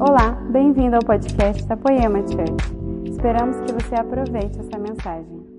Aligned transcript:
Olá, 0.00 0.30
bem-vindo 0.52 0.94
ao 0.94 1.02
podcast 1.02 1.64
da 1.64 1.76
Poema 1.76 2.20
Church. 2.20 3.10
Esperamos 3.10 3.56
que 3.66 3.72
você 3.72 3.96
aproveite 3.96 4.56
essa 4.60 4.78
mensagem. 4.78 5.58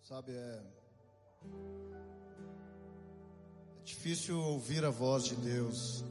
Sabe, 0.00 0.30
é, 0.30 0.60
é 3.80 3.84
difícil 3.84 4.38
ouvir 4.38 4.84
a 4.84 4.90
voz 4.90 5.24
de 5.24 5.34
Deus 5.34 6.04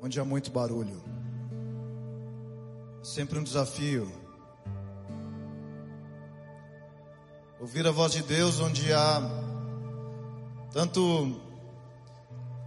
onde 0.00 0.18
há 0.18 0.24
muito 0.24 0.50
barulho. 0.50 1.02
É 3.02 3.04
sempre 3.04 3.38
um 3.38 3.42
desafio. 3.42 4.10
Ouvir 7.60 7.86
a 7.86 7.90
voz 7.90 8.12
de 8.12 8.22
Deus 8.22 8.58
onde 8.58 8.90
há 8.90 9.20
tanto 10.72 11.36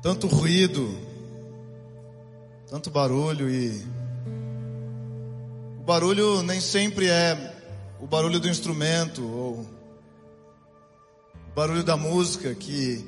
tanto 0.04 0.28
ruído, 0.28 1.09
tanto 2.70 2.92
barulho 2.92 3.50
e 3.50 3.84
o 5.80 5.84
barulho 5.84 6.44
nem 6.44 6.62
sempre 6.62 7.08
é 7.08 7.56
o 8.00 8.06
barulho 8.06 8.40
do 8.40 8.48
instrumento 8.48 9.26
ou 9.26 9.66
o 11.48 11.52
barulho 11.56 11.84
da 11.84 11.98
música 11.98 12.54
que 12.54 13.04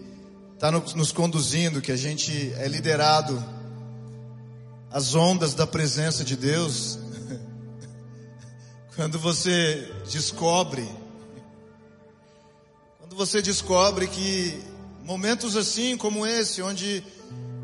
está 0.56 0.72
nos 0.72 1.12
conduzindo, 1.12 1.80
que 1.80 1.92
a 1.92 1.96
gente 1.96 2.52
é 2.58 2.68
liderado 2.68 3.44
às 4.90 5.14
ondas 5.14 5.54
da 5.54 5.68
presença 5.68 6.24
de 6.24 6.36
Deus. 6.36 6.98
Quando 8.96 9.20
você 9.20 9.92
descobre, 10.12 10.90
quando 13.00 13.16
você 13.16 13.42
descobre 13.42 14.08
que 14.08 14.60
momentos 15.04 15.56
assim 15.56 15.96
como 15.96 16.26
esse, 16.26 16.62
onde 16.62 17.04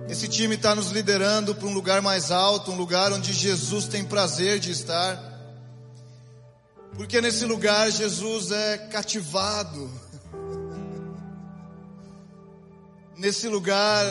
esse 0.09 0.27
time 0.29 0.55
está 0.55 0.73
nos 0.73 0.91
liderando 0.91 1.53
para 1.53 1.67
um 1.67 1.73
lugar 1.73 2.01
mais 2.01 2.31
alto, 2.31 2.71
um 2.71 2.77
lugar 2.77 3.11
onde 3.11 3.33
Jesus 3.33 3.87
tem 3.87 4.05
prazer 4.05 4.57
de 4.57 4.71
estar. 4.71 5.21
Porque 6.95 7.19
nesse 7.19 7.43
lugar 7.45 7.91
Jesus 7.91 8.51
é 8.51 8.77
cativado. 8.77 9.91
Nesse 13.17 13.47
lugar 13.47 14.05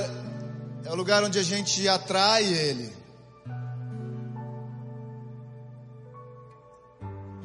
é 0.84 0.91
o 0.91 0.94
lugar 0.94 1.25
onde 1.25 1.38
a 1.38 1.42
gente 1.42 1.88
atrai 1.88 2.44
Ele. 2.44 2.92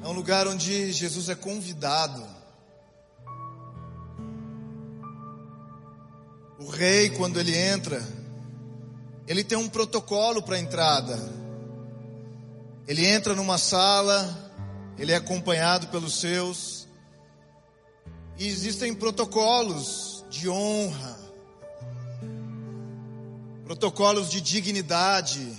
É 0.03 0.07
um 0.07 0.13
lugar 0.13 0.47
onde 0.47 0.91
Jesus 0.91 1.29
é 1.29 1.35
convidado. 1.35 2.21
O 6.59 6.67
rei, 6.69 7.09
quando 7.11 7.39
ele 7.39 7.57
entra, 7.57 8.03
ele 9.31 9.45
tem 9.45 9.57
um 9.57 9.69
protocolo 9.69 10.43
para 10.43 10.59
entrada. 10.59 11.17
Ele 12.85 13.05
entra 13.05 13.33
numa 13.33 13.57
sala, 13.57 14.51
ele 14.99 15.13
é 15.13 15.15
acompanhado 15.15 15.87
pelos 15.87 16.19
seus, 16.19 16.85
e 18.37 18.45
existem 18.45 18.93
protocolos 18.93 20.25
de 20.29 20.49
honra, 20.49 21.17
protocolos 23.63 24.29
de 24.29 24.41
dignidade, 24.41 25.57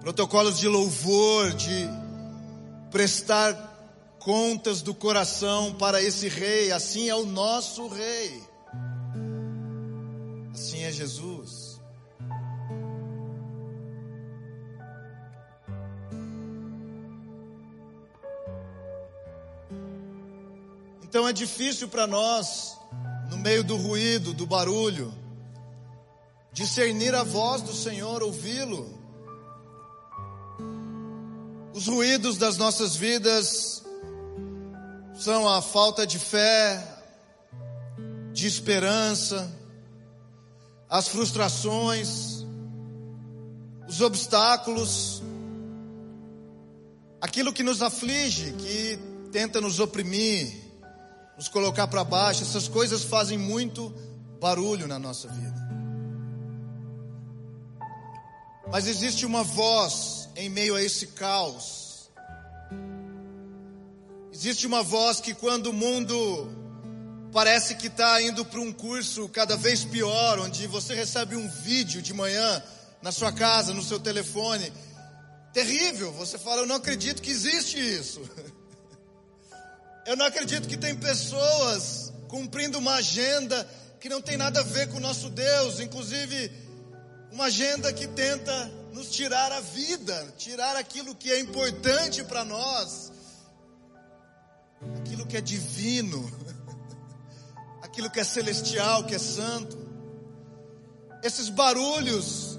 protocolos 0.00 0.58
de 0.58 0.68
louvor, 0.68 1.52
de 1.52 1.86
prestar 2.90 4.16
contas 4.18 4.80
do 4.80 4.94
coração 4.94 5.74
para 5.74 6.00
esse 6.00 6.28
rei, 6.28 6.72
assim 6.72 7.10
é 7.10 7.14
o 7.14 7.26
nosso 7.26 7.88
rei. 7.88 8.42
Jesus. 10.92 11.80
Então 21.02 21.28
é 21.28 21.32
difícil 21.32 21.88
para 21.88 22.06
nós, 22.06 22.78
no 23.30 23.36
meio 23.36 23.62
do 23.62 23.76
ruído, 23.76 24.32
do 24.32 24.46
barulho, 24.46 25.12
discernir 26.52 27.14
a 27.14 27.22
voz 27.22 27.60
do 27.60 27.74
Senhor, 27.74 28.22
ouvi-lo. 28.22 28.98
Os 31.74 31.86
ruídos 31.86 32.38
das 32.38 32.56
nossas 32.56 32.96
vidas 32.96 33.82
são 35.14 35.46
a 35.46 35.60
falta 35.60 36.06
de 36.06 36.18
fé, 36.18 36.82
de 38.32 38.46
esperança, 38.46 39.52
as 40.92 41.08
frustrações, 41.08 42.44
os 43.88 44.02
obstáculos, 44.02 45.22
aquilo 47.18 47.50
que 47.50 47.62
nos 47.62 47.80
aflige, 47.80 48.52
que 48.52 48.98
tenta 49.32 49.58
nos 49.58 49.80
oprimir, 49.80 50.54
nos 51.34 51.48
colocar 51.48 51.86
para 51.86 52.04
baixo, 52.04 52.42
essas 52.42 52.68
coisas 52.68 53.04
fazem 53.04 53.38
muito 53.38 53.88
barulho 54.38 54.86
na 54.86 54.98
nossa 54.98 55.28
vida. 55.28 55.62
Mas 58.70 58.86
existe 58.86 59.24
uma 59.24 59.42
voz 59.42 60.28
em 60.36 60.50
meio 60.50 60.74
a 60.74 60.82
esse 60.82 61.06
caos. 61.06 62.10
Existe 64.30 64.66
uma 64.66 64.82
voz 64.82 65.20
que 65.20 65.32
quando 65.32 65.68
o 65.68 65.72
mundo 65.72 66.50
parece 67.32 67.74
que 67.76 67.86
está 67.86 68.20
indo 68.20 68.44
para 68.44 68.60
um 68.60 68.72
curso 68.72 69.28
cada 69.28 69.56
vez 69.56 69.84
pior, 69.84 70.38
onde 70.38 70.66
você 70.66 70.94
recebe 70.94 71.34
um 71.34 71.48
vídeo 71.48 72.02
de 72.02 72.12
manhã 72.12 72.62
na 73.00 73.10
sua 73.10 73.32
casa, 73.32 73.72
no 73.72 73.82
seu 73.82 73.98
telefone. 73.98 74.70
Terrível, 75.52 76.12
você 76.12 76.38
fala, 76.38 76.62
eu 76.62 76.66
não 76.66 76.76
acredito 76.76 77.22
que 77.22 77.30
existe 77.30 77.78
isso. 77.78 78.20
Eu 80.04 80.16
não 80.16 80.26
acredito 80.26 80.66
que 80.66 80.76
tem 80.76 80.96
pessoas 80.96 82.12
cumprindo 82.26 82.76
uma 82.76 82.94
agenda 82.94 83.64
que 84.00 84.08
não 84.08 84.20
tem 84.20 84.36
nada 84.36 84.58
a 84.58 84.64
ver 84.64 84.88
com 84.88 84.96
o 84.96 85.00
nosso 85.00 85.30
Deus, 85.30 85.78
inclusive 85.78 86.50
uma 87.30 87.44
agenda 87.44 87.92
que 87.92 88.08
tenta 88.08 88.66
nos 88.92 89.12
tirar 89.12 89.52
a 89.52 89.60
vida, 89.60 90.34
tirar 90.36 90.74
aquilo 90.74 91.14
que 91.14 91.30
é 91.30 91.38
importante 91.38 92.24
para 92.24 92.44
nós, 92.44 93.12
aquilo 94.98 95.24
que 95.24 95.36
é 95.36 95.40
divino 95.40 96.28
aquilo 97.92 98.08
que 98.08 98.20
é 98.20 98.24
celestial, 98.24 99.04
que 99.04 99.14
é 99.14 99.18
santo. 99.18 99.76
Esses 101.22 101.50
barulhos 101.50 102.58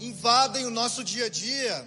invadem 0.00 0.64
o 0.64 0.70
nosso 0.70 1.04
dia 1.04 1.26
a 1.26 1.28
dia 1.28 1.86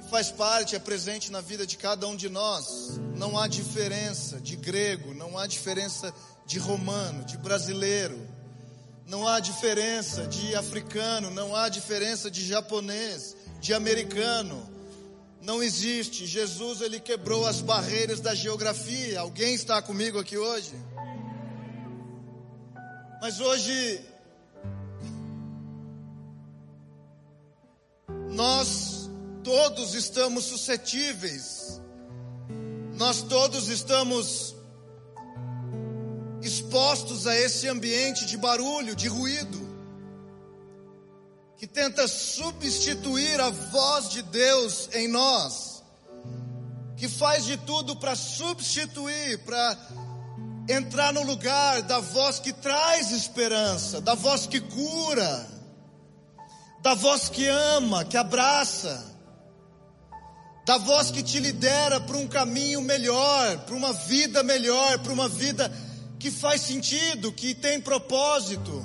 e 0.00 0.08
faz 0.08 0.30
parte, 0.30 0.74
é 0.74 0.78
presente 0.78 1.30
na 1.30 1.42
vida 1.42 1.66
de 1.66 1.76
cada 1.76 2.08
um 2.08 2.16
de 2.16 2.30
nós. 2.30 2.98
Não 3.14 3.38
há 3.38 3.46
diferença 3.48 4.40
de 4.40 4.56
grego, 4.56 5.12
não 5.12 5.36
há 5.36 5.46
diferença 5.46 6.10
de 6.46 6.58
romano, 6.58 7.22
de 7.22 7.36
brasileiro, 7.36 8.18
não 9.06 9.28
há 9.28 9.38
diferença 9.38 10.26
de 10.26 10.54
africano, 10.54 11.30
não 11.30 11.54
há 11.54 11.68
diferença 11.68 12.30
de 12.30 12.46
japonês, 12.46 13.36
de 13.60 13.74
americano. 13.74 14.66
Não 15.42 15.62
existe. 15.62 16.26
Jesus 16.26 16.80
ele 16.80 16.98
quebrou 16.98 17.46
as 17.46 17.60
barreiras 17.60 18.20
da 18.20 18.34
geografia. 18.34 19.20
Alguém 19.20 19.54
está 19.54 19.82
comigo 19.82 20.18
aqui 20.18 20.38
hoje? 20.38 20.72
Mas 23.20 23.40
hoje 23.40 24.04
nós 28.30 29.08
todos 29.42 29.94
estamos 29.94 30.44
suscetíveis, 30.44 31.80
nós 32.96 33.22
todos 33.22 33.68
estamos 33.68 34.54
expostos 36.42 37.26
a 37.26 37.34
esse 37.34 37.66
ambiente 37.68 38.26
de 38.26 38.36
barulho, 38.36 38.94
de 38.94 39.08
ruído, 39.08 39.66
que 41.56 41.66
tenta 41.66 42.06
substituir 42.06 43.40
a 43.40 43.48
voz 43.48 44.10
de 44.10 44.20
Deus 44.22 44.90
em 44.92 45.08
nós, 45.08 45.82
que 46.98 47.08
faz 47.08 47.46
de 47.46 47.56
tudo 47.56 47.96
para 47.96 48.14
substituir, 48.14 49.38
para 49.38 49.74
entrar 50.68 51.12
no 51.12 51.22
lugar 51.22 51.82
da 51.82 52.00
voz 52.00 52.38
que 52.38 52.52
traz 52.52 53.12
esperança, 53.12 54.00
da 54.00 54.14
voz 54.14 54.46
que 54.46 54.60
cura, 54.60 55.46
da 56.82 56.94
voz 56.94 57.28
que 57.28 57.46
ama, 57.46 58.04
que 58.04 58.16
abraça, 58.16 59.14
da 60.66 60.78
voz 60.78 61.10
que 61.10 61.22
te 61.22 61.38
lidera 61.38 62.00
para 62.00 62.16
um 62.16 62.26
caminho 62.26 62.82
melhor, 62.82 63.58
para 63.58 63.74
uma 63.74 63.92
vida 63.92 64.42
melhor, 64.42 64.98
para 64.98 65.12
uma 65.12 65.28
vida 65.28 65.72
que 66.18 66.30
faz 66.30 66.62
sentido, 66.62 67.32
que 67.32 67.54
tem 67.54 67.80
propósito. 67.80 68.84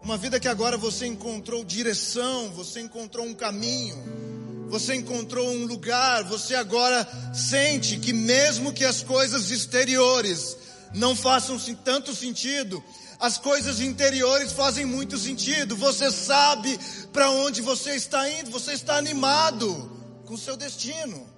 Uma 0.00 0.16
vida 0.16 0.40
que 0.40 0.48
agora 0.48 0.76
você 0.76 1.06
encontrou 1.06 1.64
direção, 1.64 2.50
você 2.50 2.80
encontrou 2.80 3.26
um 3.26 3.34
caminho 3.34 4.31
você 4.72 4.94
encontrou 4.94 5.50
um 5.50 5.66
lugar, 5.66 6.24
você 6.24 6.54
agora 6.54 7.06
sente 7.34 7.98
que 7.98 8.10
mesmo 8.10 8.72
que 8.72 8.86
as 8.86 9.02
coisas 9.02 9.50
exteriores 9.50 10.56
não 10.94 11.14
façam 11.14 11.58
tanto 11.84 12.14
sentido, 12.14 12.82
as 13.20 13.36
coisas 13.36 13.82
interiores 13.82 14.52
fazem 14.52 14.86
muito 14.86 15.18
sentido. 15.18 15.76
Você 15.76 16.10
sabe 16.10 16.80
para 17.12 17.30
onde 17.30 17.60
você 17.60 17.96
está 17.96 18.26
indo, 18.30 18.50
você 18.50 18.72
está 18.72 18.96
animado 18.96 19.92
com 20.24 20.38
seu 20.38 20.56
destino. 20.56 21.28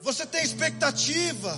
Você 0.00 0.26
tem 0.26 0.42
expectativa. 0.42 1.56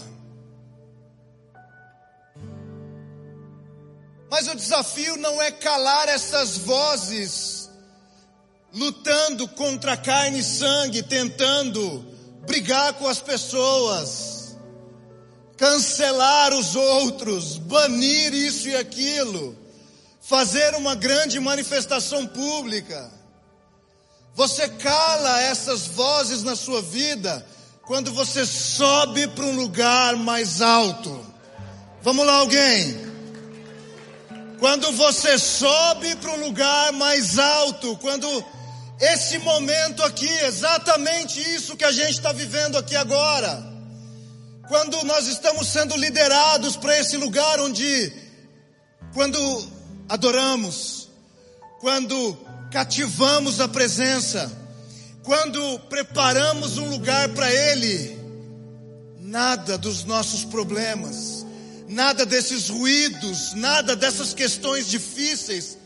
Mas 4.31 4.49
o 4.49 4.55
desafio 4.55 5.17
não 5.17 5.41
é 5.41 5.51
calar 5.51 6.11
essas 6.11 6.59
vozes 6.59 7.54
lutando 8.75 9.47
contra 9.47 9.97
carne 9.97 10.41
e 10.41 10.44
sangue, 10.44 11.03
tentando 11.03 12.05
brigar 12.44 12.94
com 12.94 13.06
as 13.06 13.21
pessoas, 13.21 14.56
cancelar 15.56 16.53
os 16.53 16.75
outros, 16.75 17.56
banir 17.56 18.35
isso 18.35 18.69
e 18.69 18.75
aquilo, 18.75 19.56
fazer 20.21 20.75
uma 20.75 20.94
grande 20.94 21.38
manifestação 21.38 22.26
pública. 22.26 23.12
Você 24.35 24.69
cala 24.69 25.41
essas 25.43 25.87
vozes 25.87 26.43
na 26.43 26.56
sua 26.56 26.82
vida 26.82 27.47
quando 27.82 28.12
você 28.12 28.44
sobe 28.44 29.29
para 29.29 29.44
um 29.44 29.55
lugar 29.55 30.17
mais 30.17 30.61
alto. 30.61 31.25
Vamos 32.03 32.27
lá, 32.27 32.38
alguém? 32.38 33.05
Quando 34.59 34.91
você 34.93 35.38
sobe 35.38 36.17
para 36.17 36.32
um 36.32 36.47
lugar 36.47 36.93
mais 36.93 37.38
alto, 37.38 37.97
quando 37.99 38.27
esse 39.00 39.38
momento 39.38 40.02
aqui, 40.02 40.29
exatamente 40.44 41.41
isso 41.55 41.76
que 41.76 41.85
a 41.85 41.93
gente 41.93 42.12
está 42.12 42.32
vivendo 42.32 42.79
aqui 42.79 42.94
agora, 42.94 43.62
quando 44.69 45.02
nós 45.05 45.26
estamos 45.26 45.69
sendo 45.69 45.96
liderados 45.96 46.76
para 46.76 46.99
esse 46.99 47.17
lugar 47.17 47.61
onde, 47.61 48.12
quando 49.12 49.38
adoramos, 50.08 51.08
quando 51.81 52.38
cativamos 52.70 53.61
a 53.61 53.69
presença, 53.69 54.50
quando 55.23 55.79
preparamos 55.88 56.79
um 56.79 56.91
lugar 56.91 57.29
para 57.31 57.52
Ele, 57.52 58.17
nada 59.19 59.76
dos 59.76 60.05
nossos 60.05 60.44
problemas, 60.44 61.44
nada 61.88 62.25
desses 62.25 62.69
ruídos, 62.69 63.55
nada 63.55 63.96
dessas 63.96 64.32
questões 64.32 64.88
difíceis 64.88 65.79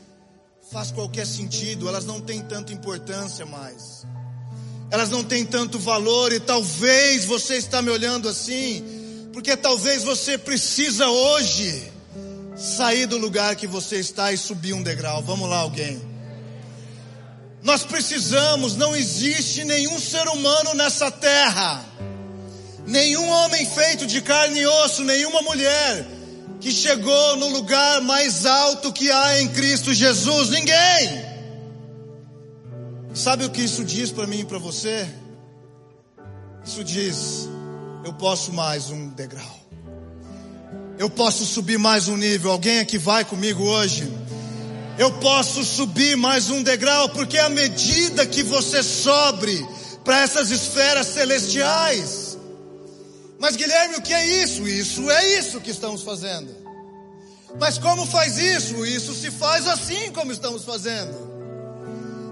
faz 0.71 0.91
qualquer 0.91 1.27
sentido, 1.27 1.89
elas 1.89 2.05
não 2.05 2.21
têm 2.21 2.43
tanta 2.43 2.73
importância 2.73 3.47
mais. 3.47 4.07
Elas 4.91 5.11
não 5.11 5.25
têm 5.25 5.45
tanto 5.45 5.79
valor 5.79 6.33
e 6.33 6.41
talvez 6.41 7.25
você 7.25 7.57
está 7.57 7.81
me 7.81 7.91
olhando 7.91 8.29
assim, 8.29 9.31
porque 9.33 9.57
talvez 9.57 10.03
você 10.05 10.37
precisa 10.37 11.09
hoje 11.09 11.93
sair 12.57 13.07
do 13.07 13.17
lugar 13.17 13.57
que 13.57 13.67
você 13.67 13.97
está 13.97 14.33
e 14.33 14.37
subir 14.37 14.75
um 14.75 14.83
degrau. 14.83 15.23
Vamos 15.23 15.49
lá, 15.49 15.59
alguém. 15.59 16.01
Nós 17.63 17.85
precisamos, 17.85 18.77
não 18.77 18.95
existe 18.95 19.65
nenhum 19.65 19.99
ser 19.99 20.27
humano 20.29 20.75
nessa 20.75 21.11
terra, 21.11 21.85
nenhum 22.87 23.29
homem 23.29 23.67
feito 23.67 24.07
de 24.07 24.21
carne 24.21 24.61
e 24.61 24.67
osso, 24.67 25.03
nenhuma 25.03 25.43
mulher 25.43 26.18
que 26.61 26.71
chegou 26.71 27.37
no 27.37 27.49
lugar 27.49 28.01
mais 28.01 28.45
alto 28.47 28.93
que 28.93 29.11
há 29.11 29.41
em 29.41 29.49
Cristo 29.49 29.95
Jesus. 29.95 30.51
Ninguém. 30.51 31.29
Sabe 33.15 33.45
o 33.45 33.51
que 33.51 33.63
isso 33.63 33.85
diz 33.85 34.11
para 34.11 34.27
mim 34.27 34.41
e 34.41 34.45
para 34.45 34.59
você? 34.59 35.09
Isso 36.65 36.85
diz: 36.85 37.49
eu 38.05 38.13
posso 38.13 38.53
mais 38.53 38.91
um 38.91 39.09
degrau. 39.09 39.59
Eu 40.99 41.09
posso 41.09 41.47
subir 41.47 41.79
mais 41.79 42.09
um 42.09 42.17
nível. 42.17 42.51
Alguém 42.51 42.81
aqui 42.81 42.99
vai 42.99 43.25
comigo 43.25 43.63
hoje? 43.63 44.11
Eu 44.99 45.13
posso 45.21 45.65
subir 45.65 46.17
mais 46.17 46.51
um 46.51 46.61
degrau, 46.61 47.09
porque 47.11 47.39
à 47.39 47.49
medida 47.49 48.27
que 48.27 48.43
você 48.43 48.83
sobe 48.83 49.65
para 50.05 50.23
essas 50.23 50.51
esferas 50.51 51.07
celestiais, 51.07 52.28
mas 53.39 53.57
Guilherme, 53.57 53.97
o 53.97 54.03
que 54.03 54.13
é 54.13 54.43
isso? 54.43 54.67
Isso 54.67 55.11
é 55.11 55.39
isso 55.39 55.61
que 55.61 55.71
estamos 55.71 56.03
fazendo. 56.03 56.55
Mas 57.59 57.79
como 57.79 58.05
faz 58.05 58.37
isso? 58.37 58.85
Isso 58.85 59.15
se 59.15 59.31
faz 59.31 59.67
assim 59.67 60.11
como 60.13 60.33
estamos 60.33 60.65
fazendo. 60.65 61.29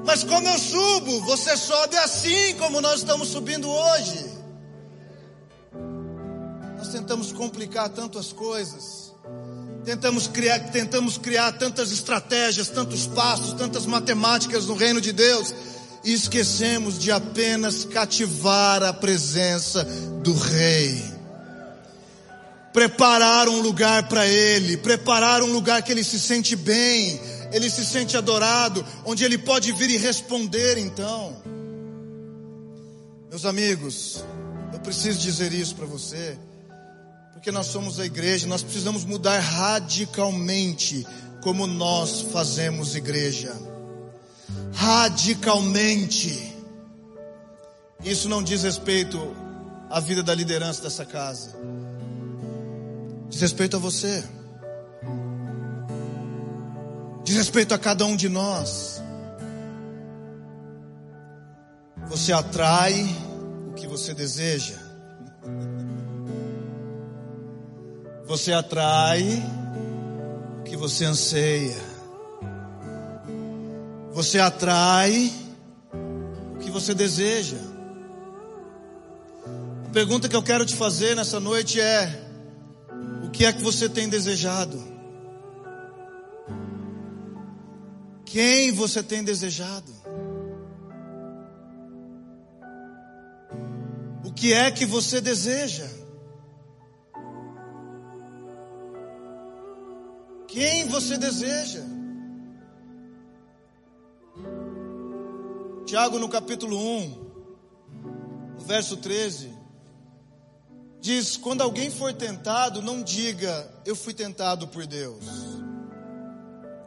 Mas 0.04 0.22
como 0.24 0.48
eu 0.48 0.58
subo? 0.58 1.20
Você 1.22 1.56
sobe 1.56 1.96
assim 1.96 2.54
como 2.58 2.80
nós 2.80 2.98
estamos 2.98 3.28
subindo 3.28 3.68
hoje. 3.68 4.26
Nós 6.76 6.88
tentamos 6.88 7.32
complicar 7.32 7.88
tantas 7.88 8.32
coisas. 8.32 9.14
Tentamos 9.84 10.26
criar, 10.26 10.58
tentamos 10.70 11.16
criar 11.16 11.52
tantas 11.52 11.92
estratégias, 11.92 12.68
tantos 12.68 13.06
passos, 13.06 13.52
tantas 13.52 13.86
matemáticas 13.86 14.66
no 14.66 14.74
reino 14.74 15.00
de 15.00 15.12
Deus 15.12 15.54
e 16.04 16.12
esquecemos 16.12 16.98
de 16.98 17.10
apenas 17.10 17.84
cativar 17.84 18.82
a 18.82 18.92
presença 18.92 19.84
do 20.22 20.32
Rei. 20.34 21.02
Preparar 22.72 23.48
um 23.48 23.60
lugar 23.60 24.08
para 24.08 24.26
Ele, 24.26 24.76
preparar 24.76 25.42
um 25.42 25.52
lugar 25.52 25.82
que 25.82 25.90
Ele 25.90 26.04
se 26.04 26.20
sente 26.20 26.54
bem, 26.54 27.20
Ele 27.52 27.70
se 27.70 27.84
sente 27.84 28.16
adorado, 28.16 28.84
onde 29.04 29.24
Ele 29.24 29.38
pode 29.38 29.72
vir 29.72 29.90
e 29.90 29.96
responder 29.96 30.78
então. 30.78 31.36
Meus 33.30 33.44
amigos, 33.44 34.22
eu 34.72 34.78
preciso 34.80 35.18
dizer 35.18 35.52
isso 35.52 35.74
para 35.74 35.86
você, 35.86 36.38
porque 37.32 37.50
nós 37.50 37.66
somos 37.66 37.98
a 37.98 38.04
igreja, 38.04 38.46
nós 38.46 38.62
precisamos 38.62 39.04
mudar 39.04 39.38
radicalmente 39.40 41.06
como 41.42 41.66
nós 41.66 42.20
fazemos 42.32 42.94
igreja 42.94 43.54
radicalmente. 44.76 46.54
Isso 48.04 48.28
não 48.28 48.42
diz 48.42 48.62
respeito 48.62 49.18
à 49.90 49.98
vida 50.00 50.22
da 50.22 50.34
liderança 50.34 50.82
dessa 50.82 51.04
casa, 51.04 51.56
diz 53.28 53.40
respeito 53.40 53.76
a 53.76 53.80
você, 53.80 54.22
diz 57.24 57.36
respeito 57.36 57.74
a 57.74 57.78
cada 57.78 58.04
um 58.04 58.14
de 58.14 58.28
nós. 58.28 59.02
Você 62.08 62.32
atrai 62.32 63.04
o 63.70 63.72
que 63.74 63.86
você 63.86 64.14
deseja. 64.14 64.76
Você 68.26 68.52
atrai 68.52 69.42
o 70.60 70.62
que 70.62 70.76
você 70.76 71.04
anseia. 71.04 71.95
Você 74.16 74.38
atrai 74.38 75.30
o 76.54 76.58
que 76.60 76.70
você 76.70 76.94
deseja. 76.94 77.58
A 79.84 79.92
pergunta 79.92 80.26
que 80.26 80.34
eu 80.34 80.42
quero 80.42 80.64
te 80.64 80.74
fazer 80.74 81.14
nessa 81.14 81.38
noite 81.38 81.78
é: 81.78 82.26
o 83.22 83.28
que 83.28 83.44
é 83.44 83.52
que 83.52 83.62
você 83.62 83.90
tem 83.90 84.08
desejado? 84.08 84.82
Quem 88.24 88.72
você 88.72 89.02
tem 89.02 89.22
desejado? 89.22 89.92
O 94.24 94.32
que 94.32 94.54
é 94.54 94.70
que 94.70 94.86
você 94.86 95.20
deseja? 95.20 95.90
Quem 100.48 100.88
você 100.88 101.18
deseja? 101.18 101.95
Tiago, 105.86 106.18
no 106.18 106.28
capítulo 106.28 106.76
1, 106.76 107.26
no 108.58 108.64
verso 108.64 108.96
13, 108.96 109.52
diz: 111.00 111.36
Quando 111.36 111.62
alguém 111.62 111.92
for 111.92 112.12
tentado, 112.12 112.82
não 112.82 113.04
diga, 113.04 113.72
eu 113.84 113.94
fui 113.94 114.12
tentado 114.12 114.66
por 114.66 114.84
Deus. 114.84 115.24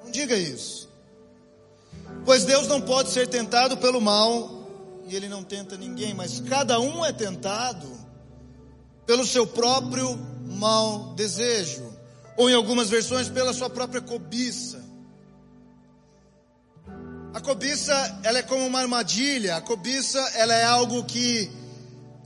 Não 0.03 0.11
diga 0.11 0.35
isso. 0.35 0.89
Pois 2.25 2.43
Deus 2.43 2.67
não 2.67 2.81
pode 2.81 3.11
ser 3.11 3.29
tentado 3.29 3.77
pelo 3.77 4.01
mal, 4.01 4.67
e 5.07 5.15
Ele 5.15 5.29
não 5.29 5.45
tenta 5.45 5.77
ninguém, 5.77 6.13
mas 6.13 6.41
cada 6.41 6.77
um 6.81 7.05
é 7.05 7.13
tentado 7.13 7.87
pelo 9.05 9.25
seu 9.25 9.47
próprio 9.47 10.19
mau 10.45 11.13
desejo, 11.13 11.89
ou 12.35 12.49
em 12.49 12.53
algumas 12.53 12.89
versões, 12.89 13.29
pela 13.29 13.53
sua 13.53 13.69
própria 13.69 14.01
cobiça. 14.01 14.88
A 17.33 17.39
cobiça, 17.39 18.19
ela 18.23 18.39
é 18.39 18.43
como 18.43 18.65
uma 18.65 18.79
armadilha. 18.79 19.55
A 19.55 19.61
cobiça, 19.61 20.19
ela 20.35 20.53
é 20.53 20.63
algo 20.63 21.03
que 21.03 21.49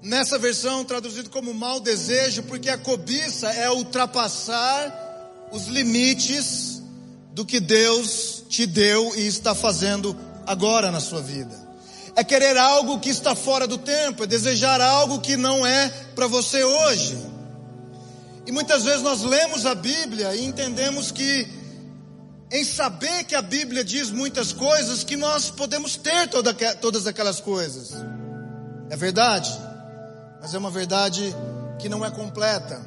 nessa 0.02 0.38
versão 0.38 0.84
traduzido 0.84 1.30
como 1.30 1.54
mau 1.54 1.80
desejo, 1.80 2.44
porque 2.44 2.70
a 2.70 2.78
cobiça 2.78 3.50
é 3.50 3.70
ultrapassar 3.70 5.48
os 5.52 5.68
limites 5.68 6.82
do 7.34 7.46
que 7.46 7.60
Deus 7.60 8.44
te 8.50 8.66
deu 8.66 9.16
e 9.16 9.28
está 9.28 9.56
fazendo 9.56 10.16
agora 10.46 10.92
na 10.92 11.00
sua 11.00 11.22
vida. 11.22 11.62
É 12.16 12.24
querer 12.24 12.58
algo 12.58 13.00
que 13.00 13.10
está 13.10 13.34
fora 13.34 13.66
do 13.68 13.78
tempo, 13.78 14.24
é 14.24 14.28
desejar 14.28 14.80
algo 14.80 15.20
que 15.20 15.36
não 15.36 15.66
é 15.66 15.90
para 16.14 16.28
você 16.28 16.64
hoje. 16.64 17.18
E 18.46 18.52
muitas 18.52 18.84
vezes 18.84 19.02
nós 19.02 19.22
lemos 19.24 19.66
a 19.66 19.74
Bíblia 19.74 20.36
e 20.36 20.46
entendemos 20.46 21.12
que, 21.12 21.48
em 22.54 22.64
saber 22.64 23.24
que 23.24 23.34
a 23.34 23.42
Bíblia 23.42 23.84
diz 23.84 24.12
muitas 24.12 24.54
coisas, 24.54 25.04
que 25.04 25.18
nós 25.18 25.50
podemos 25.50 25.98
ter 25.98 26.28
toda, 26.30 26.54
todas 26.76 27.08
aquelas 27.08 27.40
coisas. 27.40 27.94
É 28.92 28.96
verdade, 28.96 29.52
mas 30.40 30.54
é 30.54 30.60
uma 30.60 30.70
verdade 30.70 31.36
que 31.80 31.90
não 31.90 32.06
é 32.06 32.12
completa. 32.12 32.80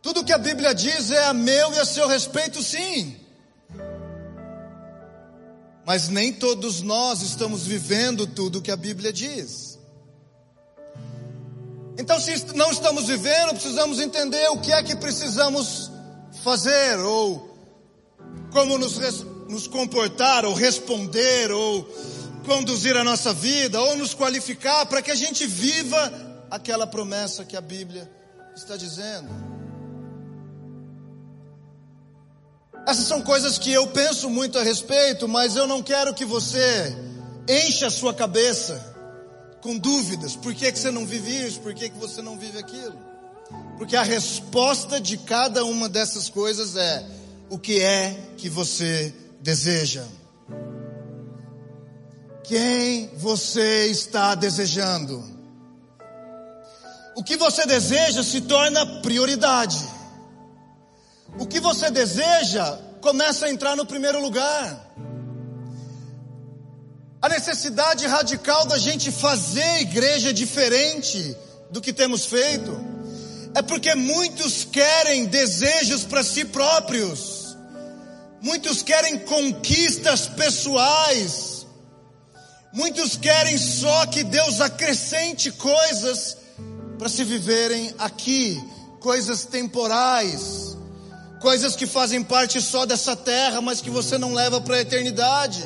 Tudo 0.00 0.24
que 0.24 0.32
a 0.32 0.38
Bíblia 0.38 0.74
diz 0.74 1.10
é 1.10 1.26
a 1.26 1.34
meu 1.34 1.74
e 1.74 1.78
a 1.78 1.84
seu 1.84 2.08
respeito, 2.08 2.62
sim. 2.62 3.20
Mas 5.84 6.08
nem 6.08 6.32
todos 6.32 6.80
nós 6.80 7.20
estamos 7.20 7.66
vivendo 7.66 8.26
tudo 8.26 8.62
que 8.62 8.70
a 8.70 8.76
Bíblia 8.76 9.12
diz. 9.12 9.78
Então, 11.98 12.18
se 12.18 12.46
não 12.54 12.70
estamos 12.70 13.08
vivendo, 13.08 13.50
precisamos 13.50 14.00
entender 14.00 14.48
o 14.48 14.58
que 14.58 14.72
é 14.72 14.82
que 14.82 14.96
precisamos 14.96 15.90
fazer, 16.42 16.98
ou 16.98 17.53
como 18.54 18.78
nos, 18.78 18.96
nos 19.48 19.66
comportar, 19.66 20.44
ou 20.44 20.54
responder, 20.54 21.50
ou 21.50 21.82
conduzir 22.46 22.96
a 22.96 23.02
nossa 23.02 23.32
vida, 23.34 23.80
ou 23.80 23.96
nos 23.96 24.14
qualificar 24.14 24.86
para 24.86 25.02
que 25.02 25.10
a 25.10 25.14
gente 25.16 25.44
viva 25.44 26.46
aquela 26.48 26.86
promessa 26.86 27.44
que 27.44 27.56
a 27.56 27.60
Bíblia 27.60 28.08
está 28.54 28.76
dizendo. 28.76 29.28
Essas 32.86 33.06
são 33.06 33.22
coisas 33.22 33.58
que 33.58 33.72
eu 33.72 33.88
penso 33.88 34.30
muito 34.30 34.56
a 34.56 34.62
respeito, 34.62 35.26
mas 35.26 35.56
eu 35.56 35.66
não 35.66 35.82
quero 35.82 36.14
que 36.14 36.24
você 36.24 36.96
encha 37.48 37.88
a 37.88 37.90
sua 37.90 38.14
cabeça 38.14 38.94
com 39.62 39.76
dúvidas. 39.76 40.36
Por 40.36 40.54
que, 40.54 40.70
que 40.70 40.78
você 40.78 40.92
não 40.92 41.04
vive 41.04 41.44
isso? 41.44 41.60
Por 41.60 41.74
que, 41.74 41.88
que 41.88 41.98
você 41.98 42.22
não 42.22 42.38
vive 42.38 42.58
aquilo? 42.58 42.96
Porque 43.78 43.96
a 43.96 44.02
resposta 44.02 45.00
de 45.00 45.18
cada 45.18 45.64
uma 45.64 45.88
dessas 45.88 46.28
coisas 46.28 46.76
é: 46.76 47.04
o 47.54 47.58
que 47.58 47.80
é 47.80 48.18
que 48.36 48.48
você 48.48 49.14
deseja? 49.40 50.02
Quem 52.42 53.16
você 53.16 53.86
está 53.86 54.34
desejando? 54.34 55.22
O 57.14 57.22
que 57.22 57.36
você 57.36 57.64
deseja 57.64 58.24
se 58.24 58.40
torna 58.40 59.00
prioridade. 59.02 59.78
O 61.38 61.46
que 61.46 61.60
você 61.60 61.92
deseja 61.92 62.76
começa 63.00 63.46
a 63.46 63.50
entrar 63.50 63.76
no 63.76 63.86
primeiro 63.86 64.20
lugar. 64.20 64.92
A 67.22 67.28
necessidade 67.28 68.04
radical 68.08 68.66
da 68.66 68.78
gente 68.78 69.12
fazer 69.12 69.82
igreja 69.82 70.34
diferente 70.34 71.36
do 71.70 71.80
que 71.80 71.92
temos 71.92 72.26
feito 72.26 72.76
é 73.54 73.62
porque 73.62 73.94
muitos 73.94 74.64
querem 74.64 75.26
desejos 75.26 76.02
para 76.02 76.24
si 76.24 76.44
próprios, 76.46 77.33
muitos 78.44 78.82
querem 78.82 79.18
conquistas 79.20 80.26
pessoais, 80.28 81.66
muitos 82.74 83.16
querem 83.16 83.56
só 83.56 84.04
que 84.04 84.22
Deus 84.22 84.60
acrescente 84.60 85.50
coisas 85.50 86.36
para 86.98 87.08
se 87.08 87.24
viverem 87.24 87.94
aqui, 87.98 88.62
coisas 89.00 89.46
temporais. 89.46 90.76
Coisas 91.40 91.76
que 91.76 91.86
fazem 91.86 92.22
parte 92.22 92.60
só 92.62 92.86
dessa 92.86 93.14
terra, 93.14 93.60
mas 93.60 93.82
que 93.82 93.90
você 93.90 94.16
não 94.16 94.32
leva 94.32 94.62
para 94.62 94.76
a 94.76 94.80
eternidade. 94.80 95.62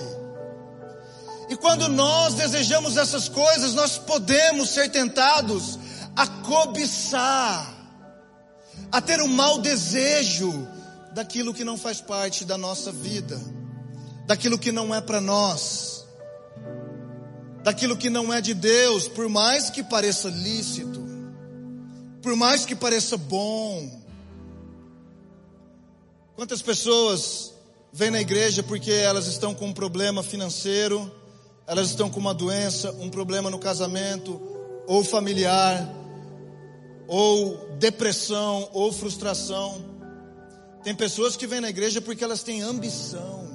E 1.48 1.56
quando 1.56 1.88
nós 1.88 2.34
desejamos 2.34 2.96
essas 2.96 3.28
coisas, 3.28 3.74
nós 3.74 3.96
podemos 3.96 4.70
ser 4.70 4.88
tentados 4.90 5.78
a 6.16 6.26
cobiçar, 6.26 7.74
a 8.90 9.00
ter 9.00 9.20
um 9.22 9.28
mau 9.28 9.60
desejo 9.60 10.66
daquilo 11.18 11.52
que 11.52 11.64
não 11.64 11.76
faz 11.76 12.00
parte 12.00 12.44
da 12.44 12.56
nossa 12.56 12.92
vida, 12.92 13.36
daquilo 14.24 14.56
que 14.56 14.70
não 14.70 14.94
é 14.94 15.00
para 15.00 15.20
nós, 15.20 16.06
daquilo 17.64 17.96
que 17.96 18.08
não 18.08 18.32
é 18.32 18.40
de 18.40 18.54
Deus, 18.54 19.08
por 19.08 19.28
mais 19.28 19.68
que 19.68 19.82
pareça 19.82 20.28
lícito, 20.28 21.04
por 22.22 22.36
mais 22.36 22.64
que 22.64 22.76
pareça 22.76 23.16
bom, 23.16 23.98
Quantas 26.36 26.62
pessoas 26.62 27.52
vêm 27.92 28.12
na 28.12 28.20
igreja 28.20 28.62
porque 28.62 28.92
elas 28.92 29.26
estão 29.26 29.52
com 29.52 29.66
um 29.66 29.72
problema 29.72 30.22
financeiro, 30.22 31.12
elas 31.66 31.88
estão 31.88 32.08
com 32.08 32.20
uma 32.20 32.32
doença, 32.32 32.92
um 33.00 33.10
problema 33.10 33.50
no 33.50 33.58
casamento, 33.58 34.40
ou 34.86 35.02
familiar, 35.02 35.92
ou 37.08 37.76
depressão, 37.76 38.68
ou 38.72 38.92
frustração. 38.92 39.97
Tem 40.88 40.94
pessoas 40.94 41.36
que 41.36 41.46
vêm 41.46 41.60
na 41.60 41.68
igreja 41.68 42.00
porque 42.00 42.24
elas 42.24 42.42
têm 42.42 42.62
ambição. 42.62 43.46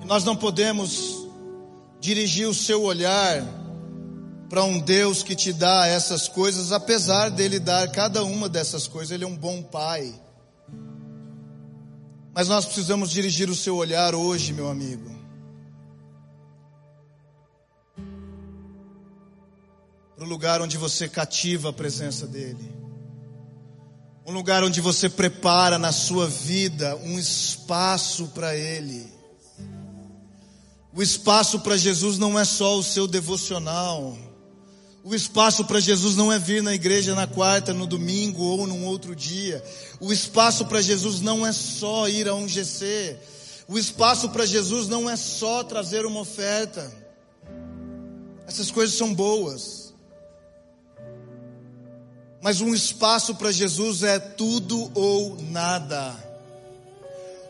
E 0.00 0.06
nós 0.06 0.24
não 0.24 0.34
podemos 0.34 1.28
dirigir 2.00 2.48
o 2.48 2.54
seu 2.54 2.82
olhar 2.82 3.44
para 4.48 4.64
um 4.64 4.78
Deus 4.78 5.22
que 5.22 5.36
te 5.36 5.52
dá 5.52 5.86
essas 5.86 6.28
coisas, 6.28 6.72
apesar 6.72 7.28
dele 7.28 7.58
dar 7.58 7.92
cada 7.92 8.24
uma 8.24 8.48
dessas 8.48 8.88
coisas, 8.88 9.10
ele 9.10 9.24
é 9.24 9.26
um 9.26 9.36
bom 9.36 9.62
pai. 9.62 10.18
Mas 12.32 12.48
nós 12.48 12.64
precisamos 12.64 13.10
dirigir 13.10 13.50
o 13.50 13.54
seu 13.54 13.76
olhar 13.76 14.14
hoje, 14.14 14.54
meu 14.54 14.70
amigo. 14.70 15.13
O 20.24 20.26
lugar 20.26 20.62
onde 20.62 20.78
você 20.78 21.06
cativa 21.06 21.68
a 21.68 21.72
presença 21.72 22.26
dele. 22.26 22.72
Um 24.26 24.32
lugar 24.32 24.64
onde 24.64 24.80
você 24.80 25.06
prepara 25.06 25.78
na 25.78 25.92
sua 25.92 26.26
vida 26.26 26.96
um 27.04 27.18
espaço 27.18 28.28
para 28.28 28.56
ele. 28.56 29.06
O 30.94 31.02
espaço 31.02 31.60
para 31.60 31.76
Jesus 31.76 32.16
não 32.16 32.38
é 32.38 32.44
só 32.46 32.78
o 32.78 32.82
seu 32.82 33.06
devocional. 33.06 34.16
O 35.04 35.14
espaço 35.14 35.62
para 35.66 35.78
Jesus 35.78 36.16
não 36.16 36.32
é 36.32 36.38
vir 36.38 36.62
na 36.62 36.72
igreja 36.72 37.14
na 37.14 37.26
quarta, 37.26 37.74
no 37.74 37.86
domingo 37.86 38.44
ou 38.44 38.66
num 38.66 38.86
outro 38.86 39.14
dia. 39.14 39.62
O 40.00 40.10
espaço 40.10 40.64
para 40.64 40.80
Jesus 40.80 41.20
não 41.20 41.46
é 41.46 41.52
só 41.52 42.08
ir 42.08 42.28
a 42.28 42.34
um 42.34 42.48
GC. 42.48 43.18
O 43.68 43.78
espaço 43.78 44.30
para 44.30 44.46
Jesus 44.46 44.88
não 44.88 45.08
é 45.08 45.16
só 45.16 45.62
trazer 45.62 46.06
uma 46.06 46.20
oferta. 46.20 46.90
Essas 48.46 48.70
coisas 48.70 48.96
são 48.96 49.12
boas. 49.12 49.83
Mas 52.44 52.60
um 52.60 52.74
espaço 52.74 53.34
para 53.36 53.50
Jesus 53.50 54.02
é 54.02 54.18
tudo 54.18 54.92
ou 54.94 55.34
nada. 55.48 56.14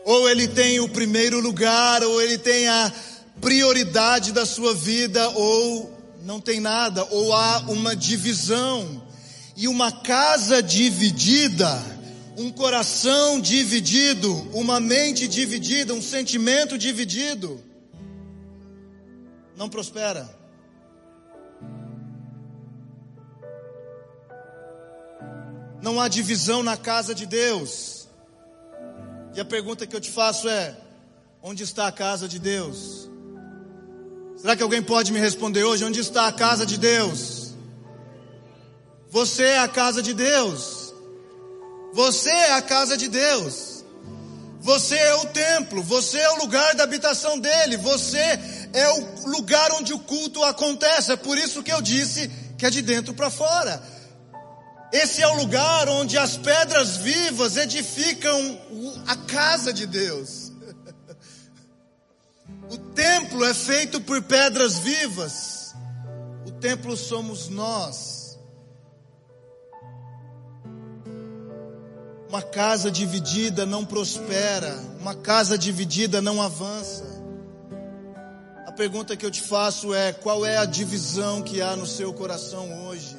Ou 0.05 0.29
ele 0.29 0.47
tem 0.47 0.79
o 0.79 0.87
primeiro 0.87 1.41
lugar, 1.41 2.01
ou 2.01 2.21
ele 2.21 2.37
tem 2.37 2.69
a 2.69 2.93
prioridade 3.41 4.31
da 4.31 4.45
sua 4.45 4.73
vida, 4.73 5.27
ou 5.31 5.93
não 6.23 6.39
tem 6.39 6.61
nada, 6.61 7.05
ou 7.11 7.33
há 7.33 7.65
uma 7.67 7.93
divisão. 7.93 9.03
E 9.57 9.67
uma 9.67 9.91
casa 9.91 10.63
dividida, 10.63 11.83
um 12.37 12.49
coração 12.49 13.41
dividido, 13.41 14.31
uma 14.53 14.79
mente 14.79 15.27
dividida, 15.27 15.93
um 15.93 16.01
sentimento 16.01 16.77
dividido, 16.77 17.61
não 19.57 19.67
prospera. 19.67 20.44
Não 25.85 26.01
há 26.01 26.07
divisão 26.07 26.63
na 26.63 26.75
casa 26.75 27.13
de 27.13 27.27
Deus. 27.27 28.07
E 29.35 29.39
a 29.39 29.45
pergunta 29.45 29.85
que 29.85 29.95
eu 29.95 30.01
te 30.01 30.09
faço 30.09 30.49
é: 30.49 30.75
onde 31.43 31.61
está 31.61 31.85
a 31.85 31.91
casa 31.91 32.27
de 32.27 32.39
Deus? 32.39 33.07
Será 34.35 34.55
que 34.55 34.63
alguém 34.63 34.81
pode 34.81 35.11
me 35.11 35.19
responder 35.19 35.63
hoje? 35.63 35.85
Onde 35.85 35.99
está 35.99 36.25
a 36.25 36.31
casa 36.31 36.65
de 36.65 36.79
Deus? 36.79 37.53
Você 39.11 39.43
é 39.43 39.59
a 39.59 39.67
casa 39.67 40.01
de 40.01 40.15
Deus. 40.15 40.91
Você 41.93 42.31
é 42.31 42.53
a 42.53 42.63
casa 42.63 42.97
de 42.97 43.07
Deus. 43.07 43.85
Você 44.61 44.95
é 44.95 45.13
o 45.17 45.25
templo. 45.27 45.83
Você 45.83 46.17
é 46.17 46.31
o 46.31 46.39
lugar 46.39 46.73
da 46.73 46.83
habitação 46.83 47.37
dele. 47.39 47.77
Você 47.77 48.39
é 48.73 48.89
o 48.89 49.29
lugar 49.29 49.71
onde 49.73 49.93
o 49.93 49.99
culto 49.99 50.43
acontece. 50.43 51.11
É 51.11 51.15
por 51.15 51.37
isso 51.37 51.61
que 51.61 51.71
eu 51.71 51.79
disse 51.79 52.27
que 52.57 52.65
é 52.65 52.71
de 52.71 52.81
dentro 52.81 53.13
para 53.13 53.29
fora. 53.29 53.93
Esse 54.91 55.21
é 55.21 55.27
o 55.27 55.35
lugar 55.35 55.89
onde 55.89 56.17
as 56.17 56.37
pedras 56.37 56.97
vivas 56.97 57.57
edificam 57.57 58.59
a 59.07 59.15
casa 59.15 59.73
de 59.73 59.85
Deus. 59.85 60.51
O 62.67 62.77
templo 62.77 63.45
é 63.45 63.53
feito 63.53 64.01
por 64.01 64.23
pedras 64.23 64.79
vivas. 64.79 65.75
O 66.47 66.51
templo 66.51 66.97
somos 66.97 67.47
nós. 67.47 68.39
Uma 72.27 72.41
casa 72.41 72.89
dividida 72.89 73.67
não 73.67 73.85
prospera, 73.85 74.75
uma 74.99 75.13
casa 75.13 75.59
dividida 75.59 76.23
não 76.23 76.41
avança. 76.41 77.05
pergunta 78.75 79.15
que 79.15 79.25
eu 79.25 79.31
te 79.31 79.41
faço 79.41 79.93
é: 79.93 80.11
qual 80.11 80.45
é 80.45 80.57
a 80.57 80.65
divisão 80.65 81.41
que 81.41 81.61
há 81.61 81.75
no 81.75 81.85
seu 81.85 82.13
coração 82.13 82.87
hoje? 82.87 83.14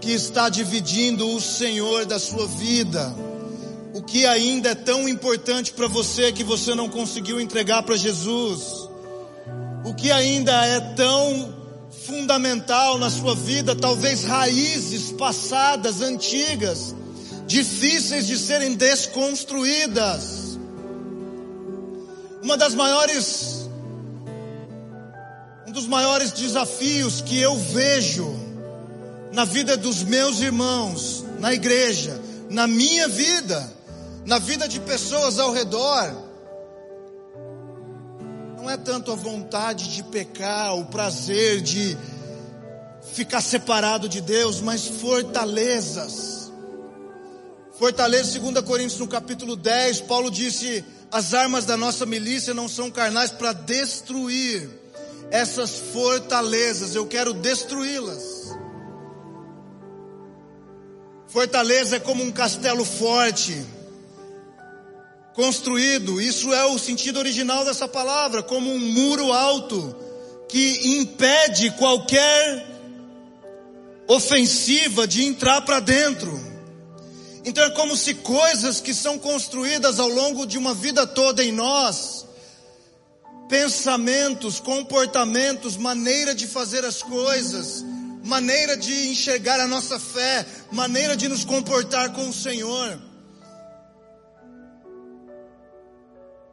Que 0.00 0.12
está 0.12 0.48
dividindo 0.48 1.28
o 1.28 1.40
Senhor 1.40 2.06
da 2.06 2.18
sua 2.18 2.46
vida? 2.46 3.14
O 3.92 4.02
que 4.02 4.24
ainda 4.24 4.70
é 4.70 4.74
tão 4.74 5.08
importante 5.08 5.72
para 5.72 5.86
você 5.86 6.32
que 6.32 6.42
você 6.42 6.74
não 6.74 6.88
conseguiu 6.88 7.40
entregar 7.40 7.82
para 7.82 7.96
Jesus? 7.96 8.88
O 9.84 9.92
que 9.94 10.10
ainda 10.10 10.52
é 10.64 10.80
tão 10.94 11.54
fundamental 12.06 12.98
na 12.98 13.10
sua 13.10 13.34
vida, 13.34 13.76
talvez 13.76 14.24
raízes 14.24 15.12
passadas, 15.12 16.00
antigas, 16.00 16.94
difíceis 17.46 18.26
de 18.26 18.38
serem 18.38 18.74
desconstruídas? 18.74 20.58
Uma 22.42 22.56
das 22.56 22.74
maiores, 22.74 23.68
um 25.66 25.72
dos 25.72 25.86
maiores 25.86 26.32
desafios 26.32 27.20
que 27.20 27.38
eu 27.38 27.54
vejo 27.56 28.49
na 29.32 29.44
vida 29.44 29.76
dos 29.76 30.02
meus 30.02 30.40
irmãos, 30.40 31.24
na 31.38 31.52
igreja, 31.54 32.20
na 32.48 32.66
minha 32.66 33.08
vida, 33.08 33.72
na 34.26 34.38
vida 34.38 34.68
de 34.68 34.80
pessoas 34.80 35.38
ao 35.38 35.52
redor, 35.52 36.12
não 38.56 38.68
é 38.68 38.76
tanto 38.76 39.12
a 39.12 39.16
vontade 39.16 39.94
de 39.94 40.02
pecar, 40.04 40.76
o 40.76 40.86
prazer 40.86 41.60
de 41.60 41.96
ficar 43.12 43.40
separado 43.40 44.08
de 44.08 44.20
Deus, 44.20 44.60
mas 44.60 44.86
fortalezas. 44.86 46.52
Fortaleza, 47.78 48.38
2 48.38 48.64
Coríntios 48.64 49.00
no 49.00 49.08
capítulo 49.08 49.56
10, 49.56 50.02
Paulo 50.02 50.30
disse: 50.30 50.84
as 51.10 51.32
armas 51.32 51.64
da 51.64 51.76
nossa 51.76 52.04
milícia 52.04 52.52
não 52.52 52.68
são 52.68 52.90
carnais 52.90 53.30
para 53.30 53.52
destruir 53.52 54.68
essas 55.30 55.78
fortalezas, 55.92 56.94
eu 56.94 57.06
quero 57.06 57.32
destruí-las. 57.32 58.39
Fortaleza 61.32 61.96
é 61.96 62.00
como 62.00 62.24
um 62.24 62.32
castelo 62.32 62.84
forte, 62.84 63.64
construído, 65.32 66.20
isso 66.20 66.52
é 66.52 66.64
o 66.66 66.76
sentido 66.76 67.20
original 67.20 67.64
dessa 67.64 67.86
palavra, 67.86 68.42
como 68.42 68.68
um 68.68 68.78
muro 68.78 69.32
alto 69.32 69.94
que 70.48 70.98
impede 70.98 71.70
qualquer 71.72 72.66
ofensiva 74.08 75.06
de 75.06 75.24
entrar 75.24 75.60
para 75.60 75.78
dentro. 75.78 76.38
Então 77.44 77.62
é 77.62 77.70
como 77.70 77.96
se 77.96 78.14
coisas 78.14 78.80
que 78.80 78.92
são 78.92 79.16
construídas 79.16 80.00
ao 80.00 80.08
longo 80.08 80.44
de 80.44 80.58
uma 80.58 80.74
vida 80.74 81.06
toda 81.06 81.44
em 81.44 81.52
nós, 81.52 82.26
pensamentos, 83.48 84.58
comportamentos, 84.58 85.76
maneira 85.76 86.34
de 86.34 86.48
fazer 86.48 86.84
as 86.84 87.04
coisas, 87.04 87.84
maneira 88.30 88.76
de 88.76 89.08
enxergar 89.08 89.58
a 89.58 89.66
nossa 89.66 89.98
fé, 89.98 90.46
maneira 90.70 91.16
de 91.16 91.28
nos 91.28 91.44
comportar 91.44 92.12
com 92.12 92.28
o 92.28 92.32
Senhor. 92.32 92.96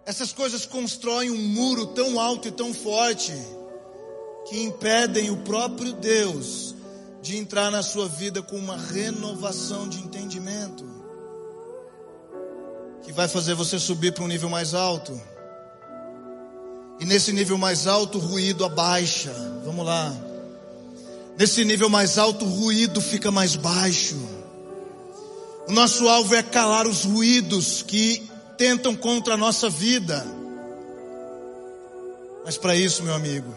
Essas 0.03 0.33
coisas 0.33 0.65
constroem 0.65 1.29
um 1.29 1.37
muro 1.37 1.85
tão 1.87 2.19
alto 2.19 2.47
e 2.47 2.51
tão 2.51 2.73
forte 2.73 3.31
que 4.49 4.59
impedem 4.63 5.29
o 5.29 5.37
próprio 5.43 5.93
Deus 5.93 6.73
de 7.21 7.37
entrar 7.37 7.69
na 7.69 7.83
sua 7.83 8.07
vida 8.07 8.41
com 8.41 8.57
uma 8.57 8.77
renovação 8.77 9.87
de 9.87 9.99
entendimento, 9.99 10.83
que 13.03 13.11
vai 13.11 13.27
fazer 13.27 13.53
você 13.53 13.77
subir 13.77 14.13
para 14.13 14.23
um 14.23 14.27
nível 14.27 14.49
mais 14.49 14.73
alto. 14.73 15.21
E 16.99 17.05
nesse 17.05 17.31
nível 17.31 17.57
mais 17.57 17.85
alto, 17.85 18.17
o 18.17 18.21
ruído 18.21 18.65
abaixa. 18.65 19.31
Vamos 19.63 19.85
lá. 19.85 20.26
Nesse 21.37 21.63
nível 21.63 21.87
mais 21.87 22.17
alto, 22.17 22.45
o 22.45 22.49
ruído 22.49 22.99
fica 22.99 23.29
mais 23.29 23.55
baixo. 23.55 24.17
O 25.67 25.71
nosso 25.71 26.07
alvo 26.07 26.33
é 26.33 26.41
calar 26.41 26.87
os 26.87 27.03
ruídos 27.03 27.83
que 27.83 28.27
tentam 28.57 28.95
contra 28.95 29.35
a 29.35 29.37
nossa 29.37 29.69
vida. 29.69 30.25
Mas 32.43 32.57
para 32.57 32.75
isso, 32.75 33.03
meu 33.03 33.13
amigo, 33.13 33.53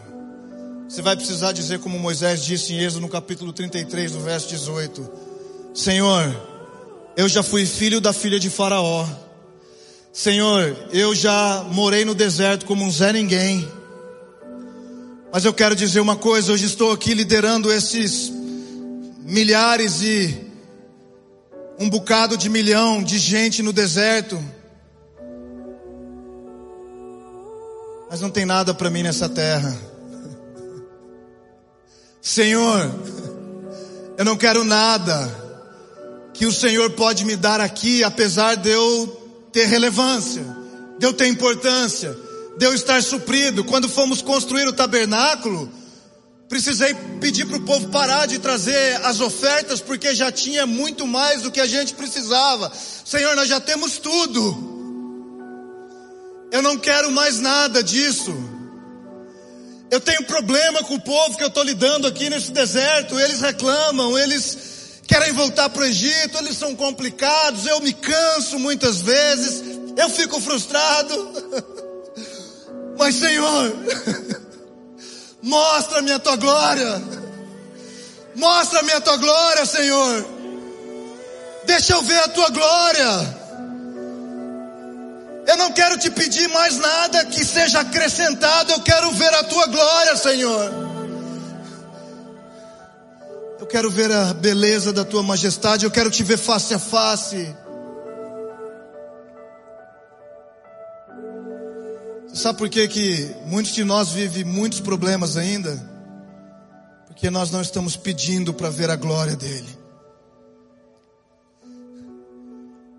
você 0.87 1.01
vai 1.01 1.15
precisar 1.15 1.53
dizer 1.53 1.79
como 1.79 1.97
Moisés 1.97 2.43
disse 2.43 2.73
em 2.73 2.79
Êxodo 2.83 3.01
no 3.01 3.09
capítulo 3.09 3.51
33, 3.51 4.11
no 4.11 4.19
verso 4.19 4.49
18: 4.49 5.09
Senhor, 5.73 6.35
eu 7.15 7.27
já 7.27 7.41
fui 7.41 7.65
filho 7.65 7.99
da 7.99 8.13
filha 8.13 8.39
de 8.39 8.49
Faraó. 8.49 9.07
Senhor, 10.13 10.75
eu 10.91 11.15
já 11.15 11.65
morei 11.71 12.03
no 12.03 12.13
deserto 12.13 12.65
como 12.65 12.83
um 12.83 12.91
Zé 12.91 13.13
Ninguém. 13.13 13.67
Mas 15.33 15.45
eu 15.45 15.53
quero 15.53 15.73
dizer 15.73 16.01
uma 16.01 16.17
coisa, 16.17 16.51
hoje 16.51 16.65
estou 16.65 16.91
aqui 16.91 17.13
liderando 17.13 17.71
esses 17.71 18.29
milhares 19.23 20.01
e 20.01 20.45
um 21.79 21.89
bocado 21.89 22.35
de 22.35 22.49
milhão 22.49 23.01
de 23.01 23.17
gente 23.17 23.63
no 23.63 23.71
deserto. 23.71 24.37
Mas 28.09 28.19
não 28.19 28.29
tem 28.29 28.45
nada 28.45 28.73
para 28.73 28.89
mim 28.89 29.03
nessa 29.03 29.29
terra. 29.29 29.73
Senhor, 32.21 32.93
eu 34.17 34.25
não 34.25 34.35
quero 34.35 34.65
nada 34.65 35.33
que 36.33 36.45
o 36.45 36.51
Senhor 36.51 36.89
pode 36.89 37.23
me 37.23 37.37
dar 37.37 37.61
aqui, 37.61 38.03
apesar 38.03 38.55
de 38.55 38.69
eu 38.69 39.07
ter 39.49 39.65
relevância, 39.65 40.43
de 40.99 41.05
eu 41.05 41.13
ter 41.13 41.27
importância, 41.27 42.17
de 42.57 42.65
eu 42.65 42.73
estar 42.73 43.01
suprido. 43.01 43.63
Quando 43.63 43.89
fomos 43.89 44.21
construir 44.21 44.67
o 44.67 44.73
tabernáculo, 44.73 45.71
precisei 46.47 46.93
pedir 47.19 47.45
para 47.45 47.57
o 47.57 47.65
povo 47.65 47.87
parar 47.89 48.25
de 48.25 48.39
trazer 48.39 48.99
as 49.05 49.19
ofertas, 49.19 49.79
porque 49.79 50.13
já 50.13 50.31
tinha 50.31 50.65
muito 50.65 51.07
mais 51.07 51.43
do 51.43 51.51
que 51.51 51.61
a 51.61 51.65
gente 51.65 51.93
precisava. 51.93 52.71
Senhor, 53.05 53.35
nós 53.35 53.47
já 53.47 53.59
temos 53.59 53.97
tudo. 53.97 54.69
Eu 56.51 56.61
não 56.61 56.77
quero 56.77 57.11
mais 57.11 57.39
nada 57.39 57.81
disso. 57.81 58.33
Eu 59.89 59.99
tenho 59.99 60.23
problema 60.23 60.83
com 60.83 60.95
o 60.95 61.01
povo 61.01 61.37
que 61.37 61.43
eu 61.43 61.47
estou 61.47 61.63
lidando 61.63 62.07
aqui 62.07 62.29
nesse 62.29 62.51
deserto. 62.51 63.19
Eles 63.19 63.39
reclamam, 63.41 64.17
eles 64.17 65.01
querem 65.07 65.33
voltar 65.33 65.69
para 65.69 65.81
o 65.81 65.85
Egito, 65.85 66.37
eles 66.37 66.57
são 66.57 66.75
complicados. 66.75 67.65
Eu 67.65 67.79
me 67.79 67.93
canso 67.93 68.59
muitas 68.59 69.01
vezes, 69.01 69.63
eu 69.97 70.09
fico 70.09 70.39
frustrado. 70.39 71.31
Mas, 72.97 73.15
Senhor, 73.15 73.73
mostra-me 75.41 76.11
a 76.11 76.19
tua 76.19 76.35
glória. 76.35 77.01
Mostra-me 78.35 78.91
a 78.91 79.01
tua 79.01 79.17
glória, 79.17 79.65
Senhor. 79.65 80.25
Deixa 81.65 81.93
eu 81.93 82.01
ver 82.01 82.19
a 82.19 82.27
tua 82.27 82.49
glória. 82.49 83.41
Eu 85.47 85.57
não 85.57 85.71
quero 85.73 85.97
te 85.97 86.09
pedir 86.09 86.47
mais 86.49 86.77
nada 86.77 87.25
que 87.25 87.43
seja 87.43 87.81
acrescentado, 87.81 88.71
eu 88.71 88.79
quero 88.81 89.11
ver 89.11 89.33
a 89.33 89.43
tua 89.43 89.67
glória, 89.67 90.15
Senhor. 90.15 90.71
Eu 93.59 93.65
quero 93.67 93.89
ver 93.91 94.11
a 94.11 94.33
beleza 94.33 94.93
da 94.93 95.03
tua 95.03 95.21
majestade, 95.23 95.85
eu 95.85 95.91
quero 95.91 96.09
te 96.09 96.23
ver 96.23 96.37
face 96.37 96.73
a 96.73 96.79
face. 96.79 97.55
Sabe 102.33 102.57
por 102.57 102.69
que, 102.69 102.87
que 102.87 103.35
muitos 103.45 103.73
de 103.73 103.83
nós 103.83 104.09
vivem 104.09 104.43
muitos 104.43 104.79
problemas 104.79 105.37
ainda? 105.37 105.89
Porque 107.07 107.29
nós 107.29 107.51
não 107.51 107.61
estamos 107.61 107.95
pedindo 107.95 108.53
para 108.53 108.69
ver 108.69 108.89
a 108.89 108.95
glória 108.95 109.35
dEle. 109.35 109.81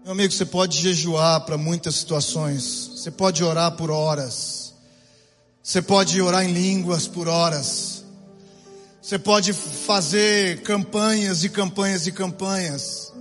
Meu 0.04 0.12
amigo, 0.12 0.32
você 0.32 0.44
pode 0.44 0.78
jejuar 0.78 1.42
para 1.42 1.56
muitas 1.56 1.94
situações. 1.94 2.90
Você 2.96 3.10
pode 3.10 3.44
orar 3.44 3.72
por 3.72 3.90
horas. 3.90 4.74
Você 5.62 5.80
pode 5.80 6.20
orar 6.20 6.44
em 6.44 6.52
línguas 6.52 7.06
por 7.06 7.28
horas. 7.28 8.04
Você 9.00 9.18
pode 9.18 9.52
fazer 9.52 10.62
campanhas 10.62 11.44
e 11.44 11.48
campanhas 11.48 12.06
e 12.06 12.12
campanhas. 12.12 13.12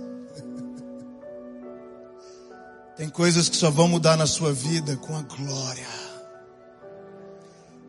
Tem 2.96 3.08
coisas 3.08 3.48
que 3.48 3.56
só 3.56 3.70
vão 3.70 3.86
mudar 3.86 4.16
na 4.16 4.26
sua 4.26 4.52
vida 4.52 4.96
com 4.96 5.16
a 5.16 5.22
glória. 5.22 6.01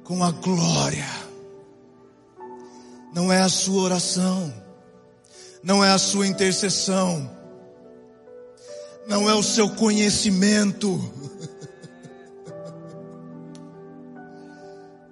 Com 0.03 0.23
a 0.23 0.31
glória. 0.31 1.09
Não 3.13 3.31
é 3.31 3.41
a 3.41 3.49
sua 3.49 3.83
oração. 3.83 4.53
Não 5.63 5.83
é 5.83 5.91
a 5.91 5.97
sua 5.97 6.27
intercessão 6.27 7.29
não 9.07 9.29
é 9.29 9.33
o 9.33 9.43
seu 9.43 9.69
conhecimento. 9.69 10.99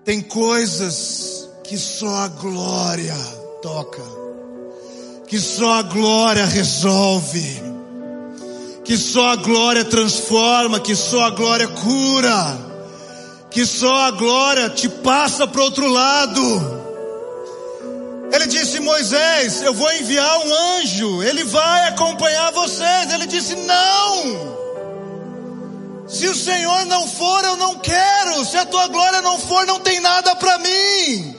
Tem 0.03 0.21
coisas 0.21 1.49
que 1.63 1.77
só 1.77 2.23
a 2.23 2.27
glória 2.27 3.15
toca, 3.61 4.01
que 5.27 5.39
só 5.39 5.73
a 5.75 5.83
glória 5.83 6.45
resolve, 6.45 7.61
que 8.83 8.97
só 8.97 9.29
a 9.29 9.35
glória 9.35 9.85
transforma, 9.85 10.79
que 10.79 10.95
só 10.95 11.25
a 11.25 11.29
glória 11.29 11.67
cura, 11.67 12.70
que 13.51 13.65
só 13.65 13.93
a 13.93 14.11
glória 14.11 14.69
te 14.69 14.87
passa 14.87 15.45
para 15.45 15.61
outro 15.61 15.87
lado. 15.87 16.81
Ele 18.31 18.47
disse: 18.47 18.79
Moisés, 18.79 19.61
eu 19.61 19.73
vou 19.73 19.91
enviar 19.93 20.39
um 20.39 20.53
anjo, 20.77 21.21
ele 21.21 21.43
vai 21.43 21.89
acompanhar 21.89 22.51
vocês. 22.51 23.13
Ele 23.13 23.27
disse: 23.27 23.55
Não. 23.57 24.51
Se 26.07 26.27
o 26.27 26.35
Senhor 26.35 26.85
não 26.85 27.07
for, 27.07 27.43
eu 27.43 27.57
não 27.57 27.75
quero. 27.79 28.43
Se 28.45 28.57
a 28.57 28.65
tua 28.65 28.87
glória 28.87 29.21
não 29.21 29.37
for, 29.37 29.65
não 29.65 29.79
tem 29.79 29.99
nada 29.99 30.35
para 30.35 30.57
mim. 30.57 31.37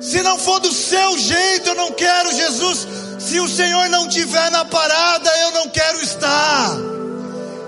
Se 0.00 0.22
não 0.22 0.38
for 0.38 0.60
do 0.60 0.72
seu 0.72 1.18
jeito, 1.18 1.70
eu 1.70 1.74
não 1.74 1.92
quero, 1.92 2.32
Jesus. 2.32 2.86
Se 3.18 3.40
o 3.40 3.48
Senhor 3.48 3.88
não 3.88 4.08
tiver 4.08 4.50
na 4.50 4.64
parada, 4.64 5.30
eu 5.42 5.50
não 5.52 5.68
quero 5.68 6.00
estar. 6.00 6.95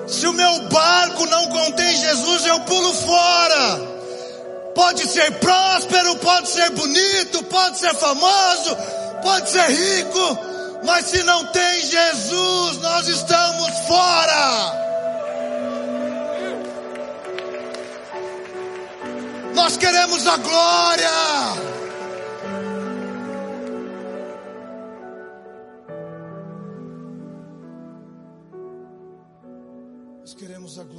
Se 0.09 0.27
o 0.27 0.33
meu 0.33 0.61
barco 0.68 1.27
não 1.27 1.49
contém 1.49 1.97
Jesus, 1.97 2.47
eu 2.47 2.61
pulo 2.61 2.94
fora. 2.94 3.99
Pode 4.75 5.07
ser 5.07 5.31
próspero, 5.33 6.16
pode 6.16 6.49
ser 6.49 6.71
bonito, 6.71 7.42
pode 7.44 7.79
ser 7.79 7.94
famoso, 7.94 8.77
pode 9.23 9.51
ser 9.51 9.68
rico, 9.68 10.38
mas 10.85 11.05
se 11.07 11.23
não 11.25 11.44
tem 11.47 11.83
Jesus, 11.83 12.79
nós 12.79 13.09
estamos 13.09 13.71
fora. 13.87 14.88
Nós 19.55 19.77
queremos 19.77 20.27
a 20.27 20.37
glória. 20.37 21.77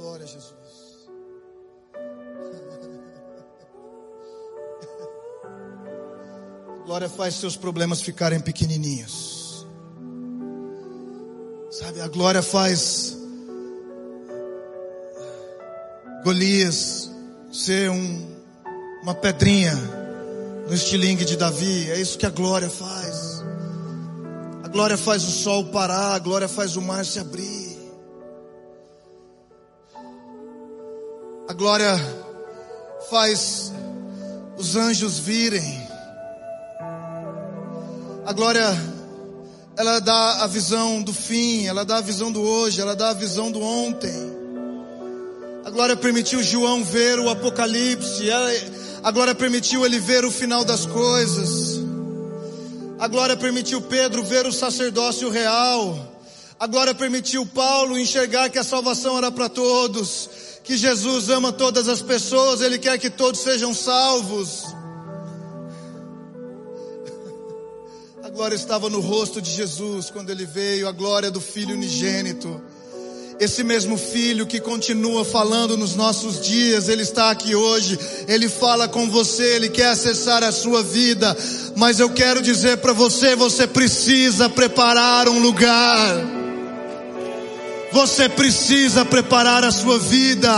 a 0.00 0.02
glória, 0.02 0.26
Jesus. 0.26 0.54
Glória 6.86 7.08
faz 7.08 7.36
seus 7.36 7.56
problemas 7.56 8.00
ficarem 8.00 8.40
pequenininhos. 8.40 9.64
Sabe, 11.70 12.00
a 12.00 12.08
glória 12.08 12.42
faz 12.42 13.16
Golias 16.24 17.08
ser 17.52 17.88
um 17.90 18.40
uma 19.02 19.14
pedrinha 19.14 19.74
no 20.66 20.74
estilingue 20.74 21.24
de 21.24 21.36
Davi. 21.36 21.88
É 21.90 22.00
isso 22.00 22.18
que 22.18 22.26
a 22.26 22.30
glória 22.30 22.68
faz. 22.68 23.40
A 24.62 24.68
glória 24.68 24.98
faz 24.98 25.24
o 25.24 25.30
sol 25.30 25.64
parar, 25.66 26.14
a 26.14 26.18
glória 26.18 26.48
faz 26.48 26.76
o 26.76 26.82
mar 26.82 27.06
se 27.06 27.18
abrir. 27.18 27.59
Glória 31.60 31.94
faz 33.10 33.70
os 34.56 34.76
anjos 34.76 35.18
virem. 35.18 35.86
A 38.24 38.32
glória, 38.32 38.64
ela 39.76 40.00
dá 40.00 40.42
a 40.42 40.46
visão 40.46 41.02
do 41.02 41.12
fim, 41.12 41.66
ela 41.66 41.84
dá 41.84 41.98
a 41.98 42.00
visão 42.00 42.32
do 42.32 42.40
hoje, 42.40 42.80
ela 42.80 42.96
dá 42.96 43.10
a 43.10 43.12
visão 43.12 43.52
do 43.52 43.60
ontem. 43.60 44.10
A 45.62 45.68
glória 45.68 45.94
permitiu 45.94 46.42
João 46.42 46.82
ver 46.82 47.18
o 47.18 47.28
Apocalipse. 47.28 48.30
Ela, 48.30 48.50
a 49.02 49.10
glória 49.10 49.34
permitiu 49.34 49.84
ele 49.84 49.98
ver 49.98 50.24
o 50.24 50.30
final 50.30 50.64
das 50.64 50.86
coisas. 50.86 51.78
A 52.98 53.06
glória 53.06 53.36
permitiu 53.36 53.82
Pedro 53.82 54.24
ver 54.24 54.46
o 54.46 54.52
sacerdócio 54.52 55.28
real. 55.28 56.10
A 56.58 56.66
glória 56.66 56.94
permitiu 56.94 57.44
Paulo 57.44 57.98
enxergar 57.98 58.48
que 58.48 58.58
a 58.58 58.64
salvação 58.64 59.18
era 59.18 59.30
para 59.30 59.50
todos, 59.50 60.30
que 60.62 60.76
Jesus 60.76 61.28
ama 61.28 61.52
todas 61.52 61.88
as 61.88 62.02
pessoas, 62.02 62.60
ele 62.60 62.78
quer 62.78 62.98
que 62.98 63.10
todos 63.10 63.40
sejam 63.40 63.74
salvos. 63.74 64.64
A 68.22 68.28
glória 68.28 68.54
estava 68.54 68.88
no 68.88 69.00
rosto 69.00 69.40
de 69.40 69.50
Jesus 69.50 70.10
quando 70.10 70.30
ele 70.30 70.44
veio, 70.44 70.86
a 70.88 70.92
glória 70.92 71.30
do 71.30 71.40
Filho 71.40 71.74
unigênito. 71.74 72.60
Esse 73.40 73.64
mesmo 73.64 73.96
filho 73.96 74.46
que 74.46 74.60
continua 74.60 75.24
falando 75.24 75.74
nos 75.74 75.96
nossos 75.96 76.42
dias, 76.42 76.90
ele 76.90 77.00
está 77.00 77.30
aqui 77.30 77.54
hoje, 77.54 77.98
ele 78.28 78.50
fala 78.50 78.86
com 78.86 79.10
você, 79.10 79.56
ele 79.56 79.70
quer 79.70 79.86
acessar 79.86 80.44
a 80.44 80.52
sua 80.52 80.82
vida, 80.82 81.34
mas 81.74 81.98
eu 81.98 82.10
quero 82.10 82.42
dizer 82.42 82.76
para 82.76 82.92
você, 82.92 83.34
você 83.34 83.66
precisa 83.66 84.46
preparar 84.50 85.26
um 85.26 85.38
lugar. 85.38 86.39
Você 87.92 88.28
precisa 88.28 89.04
preparar 89.04 89.64
a 89.64 89.72
sua 89.72 89.98
vida. 89.98 90.50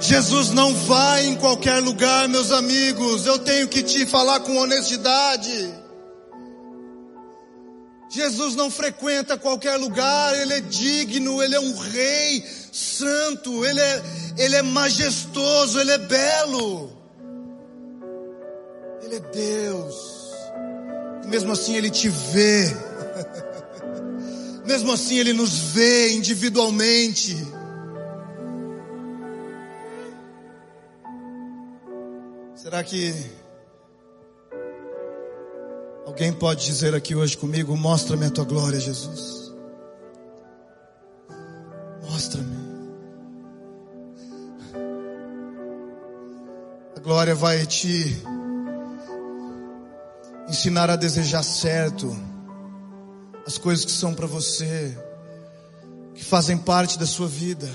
Jesus 0.00 0.50
não 0.50 0.74
vai 0.74 1.26
em 1.26 1.36
qualquer 1.36 1.80
lugar, 1.80 2.28
meus 2.28 2.50
amigos. 2.50 3.24
Eu 3.24 3.38
tenho 3.38 3.68
que 3.68 3.82
te 3.82 4.04
falar 4.04 4.40
com 4.40 4.56
honestidade. 4.56 5.74
Jesus 8.08 8.54
não 8.54 8.70
frequenta 8.70 9.36
qualquer 9.36 9.76
lugar, 9.76 10.34
ele 10.40 10.54
é 10.54 10.60
digno, 10.60 11.42
ele 11.42 11.54
é 11.54 11.60
um 11.60 11.76
rei 11.76 12.44
santo, 12.72 13.64
ele 13.64 13.80
é, 13.80 14.02
ele 14.38 14.56
é 14.56 14.62
majestoso, 14.62 15.80
ele 15.80 15.90
é 15.90 15.98
belo. 15.98 16.92
Ele 19.02 19.16
é 19.16 19.20
Deus. 19.20 19.94
E 21.24 21.26
mesmo 21.28 21.52
assim 21.52 21.76
ele 21.76 21.90
te 21.90 22.08
vê. 22.08 22.85
Mesmo 24.66 24.92
assim 24.92 25.18
ele 25.18 25.32
nos 25.32 25.58
vê 25.58 26.12
individualmente. 26.14 27.36
Será 32.54 32.82
que 32.82 33.14
Alguém 36.16 36.32
pode 36.32 36.64
dizer 36.64 36.94
aqui 36.94 37.14
hoje 37.14 37.36
comigo: 37.36 37.76
Mostra-me 37.76 38.24
a 38.24 38.30
tua 38.30 38.44
glória, 38.44 38.80
Jesus. 38.80 39.52
Mostra-me. 42.08 42.56
A 46.96 47.00
glória 47.00 47.34
vai 47.34 47.66
te 47.66 48.22
ensinar 50.48 50.88
a 50.88 50.96
desejar 50.96 51.42
certo 51.42 52.16
as 53.46 53.56
coisas 53.58 53.84
que 53.84 53.92
são 53.92 54.12
para 54.12 54.26
você, 54.26 54.96
que 56.14 56.24
fazem 56.24 56.58
parte 56.58 56.98
da 56.98 57.06
sua 57.06 57.28
vida. 57.28 57.70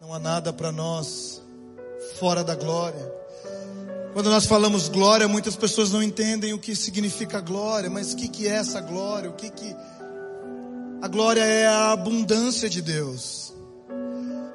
Não 0.00 0.12
há 0.12 0.18
nada 0.18 0.52
para 0.52 0.70
nós 0.70 1.42
fora 2.18 2.44
da 2.44 2.54
glória. 2.54 3.20
Quando 4.12 4.28
nós 4.28 4.44
falamos 4.44 4.88
glória, 4.88 5.26
muitas 5.28 5.56
pessoas 5.56 5.90
não 5.90 6.02
entendem 6.02 6.52
o 6.52 6.58
que 6.58 6.76
significa 6.76 7.40
glória, 7.40 7.88
mas 7.88 8.12
o 8.12 8.16
que, 8.16 8.28
que 8.28 8.46
é 8.46 8.56
essa 8.56 8.80
glória? 8.80 9.30
O 9.30 9.34
que 9.34 9.48
que 9.48 9.74
a 11.00 11.08
glória 11.08 11.42
é 11.42 11.66
a 11.66 11.92
abundância 11.92 12.68
de 12.68 12.82
Deus. 12.82 13.54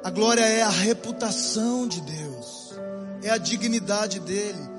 A 0.04 0.12
glória 0.12 0.46
é 0.46 0.62
a 0.62 0.70
reputação 0.70 1.88
de 1.88 2.02
Deus. 2.02 2.76
É 3.24 3.32
a 3.32 3.38
dignidade 3.38 4.20
dele. 4.20 4.75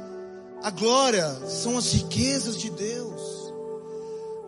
A 0.67 0.71
glória 0.71 1.33
são 1.47 1.79
as 1.79 1.93
riquezas 1.93 2.59
de 2.59 2.71
Deus. 2.71 3.23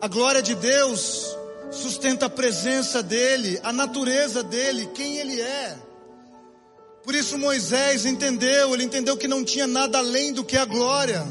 A 0.00 0.09
glória 0.09 0.42
de 0.42 0.52
Deus 0.57 1.38
sustenta 1.70 2.26
a 2.26 2.28
presença 2.28 3.00
dele, 3.04 3.61
a 3.62 3.72
natureza 3.72 4.42
dele, 4.42 4.90
quem 4.96 5.18
ele 5.18 5.40
é. 5.40 5.78
Por 7.04 7.14
isso 7.14 7.38
Moisés 7.38 8.04
entendeu, 8.04 8.74
ele 8.74 8.83
entendeu 8.83 9.16
que 9.16 9.28
não 9.28 9.44
tinha 9.44 9.68
nada 9.68 9.98
além 9.98 10.33
do 10.33 10.42
que 10.42 10.57
a 10.57 10.64
glória. 10.64 11.24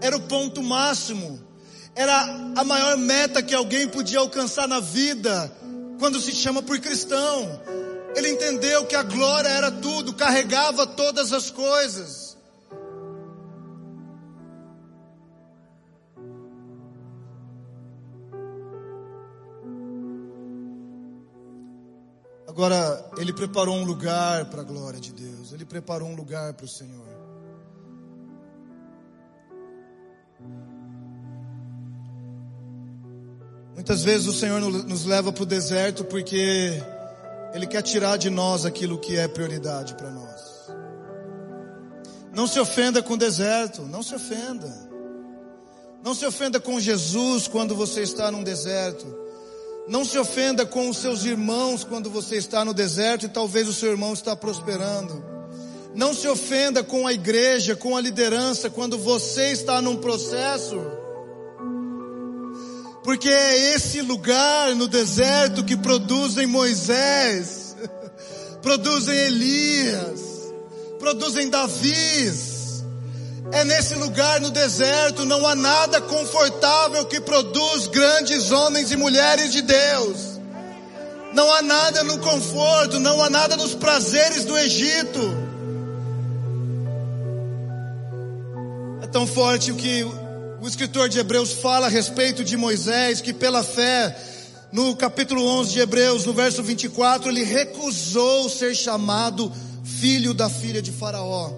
Era 0.00 0.16
o 0.16 0.22
ponto 0.22 0.62
máximo. 0.62 1.38
Era 1.94 2.18
a 2.56 2.64
maior 2.64 2.96
meta 2.96 3.42
que 3.42 3.54
alguém 3.54 3.86
podia 3.88 4.20
alcançar 4.20 4.66
na 4.66 4.80
vida 4.80 5.52
quando 5.98 6.18
se 6.18 6.32
chama 6.32 6.62
por 6.62 6.78
cristão. 6.78 7.60
Ele 8.16 8.30
entendeu 8.30 8.86
que 8.86 8.96
a 8.96 9.02
glória 9.02 9.50
era 9.50 9.70
tudo, 9.70 10.14
carregava 10.14 10.86
todas 10.86 11.30
as 11.30 11.50
coisas. 11.50 12.27
Agora, 22.58 23.08
Ele 23.16 23.32
preparou 23.32 23.76
um 23.76 23.84
lugar 23.84 24.46
para 24.46 24.62
a 24.62 24.64
glória 24.64 24.98
de 24.98 25.12
Deus, 25.12 25.52
Ele 25.52 25.64
preparou 25.64 26.08
um 26.08 26.16
lugar 26.16 26.54
para 26.54 26.66
o 26.66 26.68
Senhor. 26.68 27.06
Muitas 33.74 34.02
vezes 34.02 34.26
o 34.26 34.32
Senhor 34.32 34.60
nos 34.60 35.04
leva 35.04 35.32
para 35.32 35.44
o 35.44 35.46
deserto 35.46 36.04
porque 36.04 36.82
Ele 37.54 37.64
quer 37.64 37.82
tirar 37.82 38.16
de 38.16 38.28
nós 38.28 38.66
aquilo 38.66 38.98
que 38.98 39.16
é 39.16 39.28
prioridade 39.28 39.94
para 39.94 40.10
nós. 40.10 40.68
Não 42.34 42.48
se 42.48 42.58
ofenda 42.58 43.00
com 43.00 43.14
o 43.14 43.16
deserto, 43.16 43.82
não 43.82 44.02
se 44.02 44.16
ofenda. 44.16 44.90
Não 46.02 46.12
se 46.12 46.26
ofenda 46.26 46.58
com 46.58 46.80
Jesus 46.80 47.46
quando 47.46 47.76
você 47.76 48.02
está 48.02 48.32
num 48.32 48.42
deserto. 48.42 49.27
Não 49.88 50.04
se 50.04 50.18
ofenda 50.18 50.66
com 50.66 50.90
os 50.90 50.98
seus 50.98 51.24
irmãos 51.24 51.82
quando 51.82 52.10
você 52.10 52.36
está 52.36 52.62
no 52.62 52.74
deserto 52.74 53.24
e 53.24 53.28
talvez 53.28 53.66
o 53.66 53.72
seu 53.72 53.90
irmão 53.90 54.12
está 54.12 54.36
prosperando. 54.36 55.24
Não 55.94 56.12
se 56.12 56.28
ofenda 56.28 56.84
com 56.84 57.06
a 57.06 57.12
igreja, 57.12 57.74
com 57.74 57.96
a 57.96 58.00
liderança 58.00 58.68
quando 58.68 58.98
você 58.98 59.50
está 59.50 59.80
num 59.80 59.96
processo. 59.96 60.76
Porque 63.02 63.30
é 63.30 63.74
esse 63.74 64.02
lugar 64.02 64.74
no 64.76 64.86
deserto 64.86 65.64
que 65.64 65.74
produzem 65.74 66.46
Moisés, 66.46 67.74
produzem 68.60 69.16
Elias, 69.16 70.20
produzem 70.98 71.48
Davis, 71.48 72.57
é 73.52 73.64
nesse 73.64 73.94
lugar 73.94 74.40
no 74.40 74.50
deserto, 74.50 75.24
não 75.24 75.46
há 75.46 75.54
nada 75.54 76.00
confortável 76.00 77.04
que 77.06 77.20
produz 77.20 77.86
grandes 77.86 78.50
homens 78.50 78.92
e 78.92 78.96
mulheres 78.96 79.52
de 79.52 79.62
Deus. 79.62 80.38
Não 81.32 81.52
há 81.52 81.62
nada 81.62 82.02
no 82.04 82.18
conforto, 82.18 82.98
não 82.98 83.22
há 83.22 83.30
nada 83.30 83.56
nos 83.56 83.74
prazeres 83.74 84.44
do 84.44 84.56
Egito. 84.56 85.20
É 89.02 89.06
tão 89.06 89.26
forte 89.26 89.70
o 89.70 89.76
que 89.76 90.04
o 90.60 90.66
escritor 90.66 91.08
de 91.08 91.18
Hebreus 91.18 91.52
fala 91.52 91.86
a 91.86 91.90
respeito 91.90 92.42
de 92.42 92.56
Moisés, 92.56 93.20
que 93.20 93.32
pela 93.32 93.62
fé, 93.62 94.16
no 94.72 94.96
capítulo 94.96 95.44
11 95.60 95.72
de 95.72 95.80
Hebreus, 95.80 96.26
no 96.26 96.32
verso 96.32 96.62
24, 96.62 97.30
ele 97.30 97.44
recusou 97.44 98.48
ser 98.48 98.74
chamado 98.74 99.52
filho 99.84 100.34
da 100.34 100.50
filha 100.50 100.82
de 100.82 100.92
Faraó. 100.92 101.57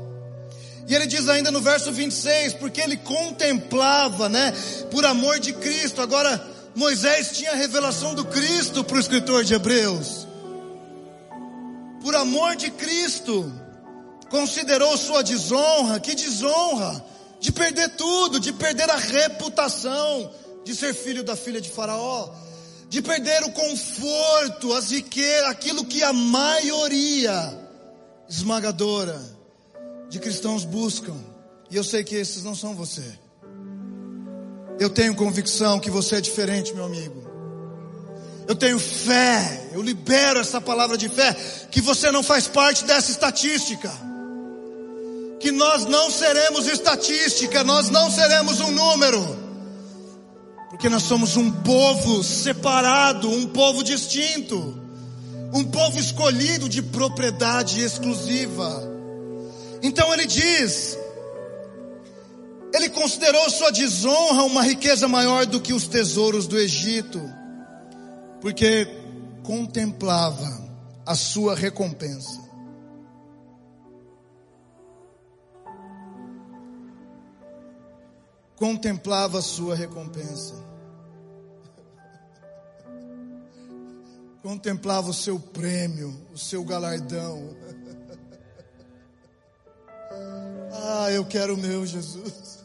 E 0.91 0.95
ele 0.97 1.07
diz 1.07 1.29
ainda 1.29 1.53
no 1.53 1.61
verso 1.61 1.93
26, 1.93 2.55
porque 2.55 2.81
ele 2.81 2.97
contemplava, 2.97 4.29
né, 4.29 4.53
por 4.91 5.07
amor 5.07 5.39
de 5.39 5.53
Cristo. 5.53 6.03
Agora, 6.03 6.45
Moisés 6.75 7.31
tinha 7.31 7.53
a 7.53 7.55
revelação 7.55 8.13
do 8.13 8.25
Cristo 8.25 8.83
para 8.83 8.97
o 8.97 9.01
escritor 9.01 9.45
de 9.45 9.55
Hebreus. 9.55 10.27
Por 12.03 12.17
amor 12.17 12.57
de 12.57 12.73
Cristo, 12.73 13.53
considerou 14.29 14.99
sua 14.99 15.23
desonra, 15.23 16.01
que 16.01 16.13
desonra, 16.13 17.05
de 17.39 17.53
perder 17.53 17.91
tudo, 17.91 18.41
de 18.41 18.53
perder 18.53 18.91
a 18.91 18.97
reputação 18.97 20.29
de 20.65 20.75
ser 20.75 20.93
filho 20.93 21.23
da 21.23 21.37
filha 21.37 21.61
de 21.61 21.71
Faraó, 21.71 22.31
de 22.89 23.01
perder 23.01 23.45
o 23.45 23.53
conforto, 23.53 24.73
as 24.73 24.91
riquezas, 24.91 25.51
aquilo 25.51 25.85
que 25.85 26.03
a 26.03 26.13
maioria 26.13 27.57
esmagadora 28.29 29.39
de 30.11 30.19
cristãos 30.19 30.65
buscam, 30.65 31.17
e 31.71 31.77
eu 31.77 31.85
sei 31.85 32.03
que 32.03 32.17
esses 32.17 32.43
não 32.43 32.55
são 32.55 32.75
você. 32.75 33.05
Eu 34.79 34.91
tenho 34.91 35.15
convicção 35.15 35.79
que 35.79 35.89
você 35.89 36.17
é 36.17 36.21
diferente, 36.21 36.75
meu 36.75 36.85
amigo. 36.85 37.31
Eu 38.49 38.57
tenho 38.57 38.81
fé, 38.81 39.69
eu 39.73 39.81
libero 39.81 40.41
essa 40.41 40.61
palavra 40.61 40.99
de 40.99 41.09
fé, 41.09 41.33
que 41.71 41.81
você 41.81 42.11
não 42.11 42.25
faz 42.25 42.49
parte 42.49 42.85
dessa 42.85 43.13
estatística. 43.13 43.89
Que 45.39 45.53
nós 45.53 45.85
não 45.85 46.11
seremos 46.11 46.67
estatística, 46.67 47.63
nós 47.63 47.89
não 47.89 48.11
seremos 48.11 48.61
um 48.61 48.73
número. 48.73 49.39
Porque 50.71 50.89
nós 50.89 51.05
somos 51.05 51.37
um 51.37 51.53
povo 51.53 52.25
separado, 52.25 53.31
um 53.31 53.47
povo 53.47 53.85
distinto, 53.85 54.77
um 55.53 55.63
povo 55.63 56.01
escolhido 56.01 56.69
de 56.69 56.83
propriedade 56.83 57.81
exclusiva. 57.81 58.90
Então 59.83 60.13
ele 60.13 60.27
diz: 60.27 60.99
ele 62.73 62.89
considerou 62.91 63.49
sua 63.51 63.71
desonra 63.71 64.45
uma 64.45 64.63
riqueza 64.63 65.09
maior 65.09 65.47
do 65.47 65.61
que 65.61 65.73
os 65.73 65.89
tesouros 65.89 66.47
do 66.47 66.59
Egito, 66.59 67.21
porque 68.41 68.87
contemplava 69.43 70.71
a 71.05 71.15
sua 71.15 71.55
recompensa. 71.55 72.41
Contemplava 78.55 79.39
a 79.39 79.43
sua 79.43 79.75
recompensa. 79.75 80.55
Contemplava 84.43 85.11
o 85.11 85.15
seu 85.15 85.41
prêmio, 85.41 86.15
o 86.33 86.39
seu 86.39 86.63
galardão. 86.63 87.57
Ah, 90.83 91.11
eu 91.13 91.25
quero 91.25 91.55
o 91.55 91.59
meu, 91.59 91.85
Jesus. 91.85 92.61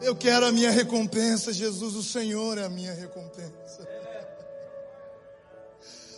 Eu 0.00 0.16
quero 0.16 0.46
a 0.46 0.52
minha 0.52 0.70
recompensa, 0.70 1.52
Jesus. 1.52 1.94
O 1.94 2.02
Senhor 2.02 2.56
é 2.56 2.64
a 2.64 2.70
minha 2.70 2.94
recompensa. 2.94 3.88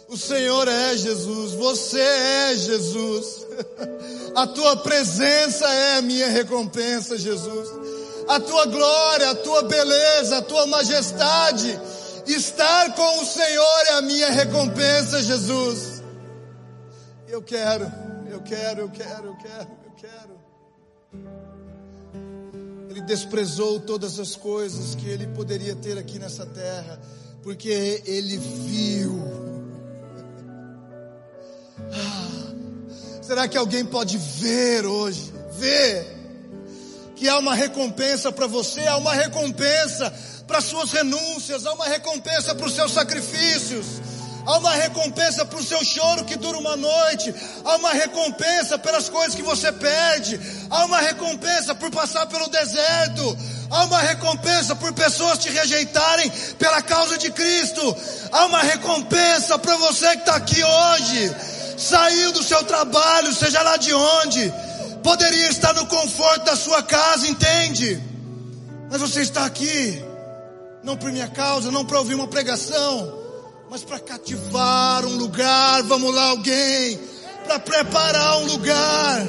O 0.09 0.17
Senhor 0.17 0.69
é 0.69 0.95
Jesus, 0.95 1.53
você 1.55 1.99
é 1.99 2.55
Jesus. 2.55 3.47
A 4.37 4.47
tua 4.47 4.77
presença 4.77 5.67
é 5.67 5.97
a 5.97 6.03
minha 6.03 6.29
recompensa, 6.29 7.17
Jesus. 7.17 7.69
A 8.29 8.39
tua 8.39 8.67
glória, 8.67 9.31
a 9.31 9.35
tua 9.35 9.63
beleza, 9.63 10.39
a 10.39 10.43
tua 10.43 10.67
majestade. 10.67 11.81
Estar 12.27 12.95
com 12.95 13.23
o 13.23 13.27
Senhor 13.27 13.81
é 13.89 13.93
a 13.95 14.03
minha 14.03 14.31
recompensa, 14.31 15.23
Jesus. 15.23 16.03
Eu 17.27 17.43
quero 17.43 18.02
quero, 18.43 18.81
eu 18.81 18.91
quero, 18.91 19.27
eu 19.29 19.37
quero, 19.37 19.71
eu 19.85 19.93
quero. 19.97 20.41
Ele 22.91 23.01
desprezou 23.03 23.81
todas 23.81 24.19
as 24.19 24.37
coisas 24.37 24.95
que 24.95 25.09
ele 25.09 25.27
poderia 25.29 25.75
ter 25.75 25.97
aqui 25.99 26.19
nessa 26.19 26.45
terra, 26.45 27.01
porque 27.43 28.03
ele 28.05 28.37
viu. 28.37 29.19
Ah, 31.91 32.53
será 33.23 33.49
que 33.49 33.57
alguém 33.57 33.85
pode 33.85 34.19
ver 34.19 34.85
hoje? 34.85 35.33
Ver 35.53 36.07
que 37.17 37.29
há 37.29 37.39
uma 37.39 37.55
recompensa 37.55 38.33
para 38.33 38.47
você, 38.47 38.87
há 38.87 38.97
uma 38.97 39.15
recompensa 39.15 40.13
para 40.47 40.61
suas 40.61 40.91
renúncias, 40.93 41.65
há 41.65 41.73
uma 41.73 41.87
recompensa 41.87 42.55
para 42.55 42.67
os 42.67 42.75
seus 42.75 42.93
sacrifícios 42.93 44.12
Há 44.45 44.59
uma 44.59 44.75
recompensa 44.75 45.45
por 45.45 45.63
seu 45.63 45.85
choro 45.85 46.25
que 46.25 46.37
dura 46.37 46.59
uma 46.59 46.77
noite. 46.77 47.35
Há 47.65 47.77
uma 47.77 47.93
recompensa 47.93 48.79
pelas 48.79 49.09
coisas 49.09 49.35
que 49.35 49.43
você 49.43 49.71
perde. 49.71 50.41
Há 50.69 50.85
uma 50.85 51.01
recompensa 51.01 51.75
por 51.75 51.91
passar 51.91 52.27
pelo 52.27 52.49
deserto. 52.49 53.39
Há 53.71 53.85
uma 53.85 54.01
recompensa 54.01 54.75
por 54.75 54.93
pessoas 54.93 55.39
te 55.39 55.49
rejeitarem 55.49 56.31
pela 56.59 56.83
causa 56.83 57.17
de 57.19 57.31
Cristo. 57.31 57.97
Há 58.33 58.47
uma 58.47 58.63
recompensa 58.63 59.59
para 59.59 59.77
você 59.77 60.09
que 60.11 60.19
está 60.19 60.37
aqui 60.37 60.63
hoje. 60.63 61.37
Saiu 61.79 62.33
do 62.33 62.43
seu 62.43 62.63
trabalho, 62.65 63.33
seja 63.33 63.63
lá 63.63 63.77
de 63.77 63.95
onde. 63.95 64.53
Poderia 65.05 65.49
estar 65.49 65.73
no 65.75 65.87
conforto 65.87 66.45
da 66.45 66.57
sua 66.57 66.83
casa, 66.83 67.29
entende? 67.29 68.01
Mas 68.91 69.01
você 69.01 69.23
está 69.23 69.47
aqui, 69.47 70.05
não 70.83 70.97
por 70.97 71.11
minha 71.11 71.29
causa, 71.29 71.71
não 71.71 71.85
para 71.85 71.99
ouvir 71.99 72.15
uma 72.15 72.29
pregação 72.29 73.22
mas 73.73 73.85
para 73.85 73.99
cativar 74.01 75.07
um 75.07 75.17
lugar, 75.17 75.83
vamos 75.85 76.15
lá, 76.15 76.25
alguém, 76.25 77.01
para 77.47 77.59
preparar 77.59 78.37
um 78.43 78.45
lugar. 78.45 79.27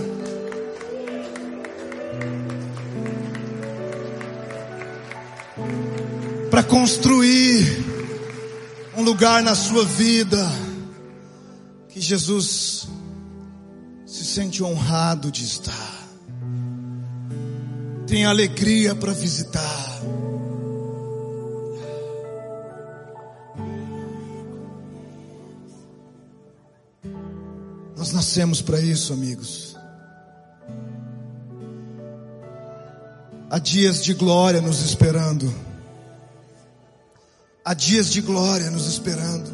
Para 6.51 6.61
construir 6.61 7.85
um 8.97 9.01
lugar 9.01 9.41
na 9.41 9.55
sua 9.55 9.85
vida 9.85 10.45
que 11.87 12.01
Jesus 12.01 12.89
se 14.05 14.25
sente 14.25 14.61
honrado 14.61 15.31
de 15.31 15.45
estar, 15.45 16.03
tem 18.05 18.25
alegria 18.25 18.93
para 18.93 19.13
visitar. 19.13 19.92
Nós 28.03 28.11
nascemos 28.11 28.61
para 28.61 28.81
isso, 28.81 29.13
amigos. 29.13 29.77
Há 33.49 33.57
dias 33.59 34.03
de 34.03 34.13
glória 34.13 34.59
nos 34.59 34.81
esperando. 34.81 35.55
Há 37.63 37.73
dias 37.73 38.09
de 38.09 38.19
glória 38.19 38.69
nos 38.69 38.87
esperando. 38.87 39.49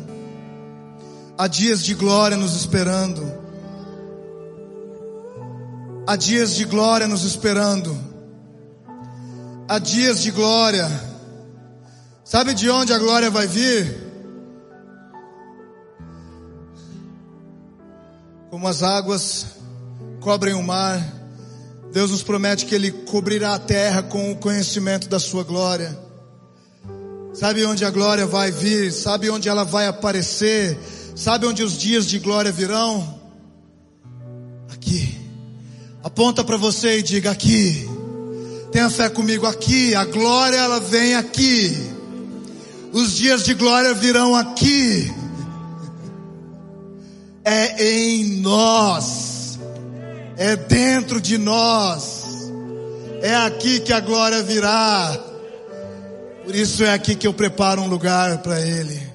Há 1.37 1.45
dias 1.45 1.83
de 1.83 1.93
glória 1.93 2.35
nos 2.35 2.55
esperando. 2.55 3.21
Há 6.07 6.15
dias 6.15 6.55
de 6.55 6.65
glória 6.65 7.07
nos 7.07 7.23
esperando. 7.25 7.95
Há 9.67 9.77
dias 9.77 10.23
de 10.23 10.31
glória. 10.31 10.89
Sabe 12.23 12.55
de 12.55 12.67
onde 12.67 12.93
a 12.93 12.97
glória 12.97 13.29
vai 13.29 13.45
vir? 13.45 14.08
Como 18.49 18.67
as 18.67 18.81
águas 18.81 19.45
cobrem 20.19 20.55
o 20.55 20.63
mar, 20.63 20.99
Deus 21.93 22.11
nos 22.11 22.23
promete 22.23 22.65
que 22.65 22.73
Ele 22.73 22.91
cobrirá 22.91 23.53
a 23.53 23.59
terra 23.59 24.01
com 24.01 24.31
o 24.31 24.35
conhecimento 24.35 25.07
da 25.07 25.19
Sua 25.19 25.43
glória. 25.43 25.97
Sabe 27.33 27.63
onde 27.63 27.85
a 27.85 27.91
glória 27.91 28.25
vai 28.25 28.51
vir? 28.51 28.91
Sabe 28.91 29.29
onde 29.29 29.47
ela 29.47 29.63
vai 29.63 29.87
aparecer? 29.87 30.77
Sabe 31.15 31.45
onde 31.45 31.63
os 31.63 31.77
dias 31.77 32.07
de 32.07 32.17
glória 32.17 32.51
virão? 32.51 33.19
Aqui. 34.73 35.15
Aponta 36.03 36.43
para 36.43 36.57
você 36.57 36.99
e 36.99 37.03
diga 37.03 37.29
aqui. 37.29 37.87
Tenha 38.71 38.89
fé 38.89 39.09
comigo 39.09 39.45
aqui. 39.45 39.93
A 39.93 40.05
glória 40.05 40.57
ela 40.57 40.79
vem 40.79 41.15
aqui. 41.15 41.77
Os 42.91 43.15
dias 43.15 43.43
de 43.43 43.53
glória 43.53 43.93
virão 43.93 44.35
aqui. 44.35 45.13
É 47.43 47.83
em 47.83 48.37
nós. 48.41 49.59
É 50.37 50.55
dentro 50.55 51.19
de 51.19 51.37
nós. 51.37 52.51
É 53.21 53.35
aqui 53.35 53.79
que 53.79 53.91
a 53.91 53.99
glória 53.99 54.41
virá. 54.41 55.17
Por 56.45 56.55
isso 56.55 56.83
é 56.83 56.93
aqui 56.93 57.15
que 57.15 57.27
eu 57.27 57.33
preparo 57.33 57.81
um 57.81 57.87
lugar 57.87 58.39
para 58.39 58.59
Ele. 58.59 59.09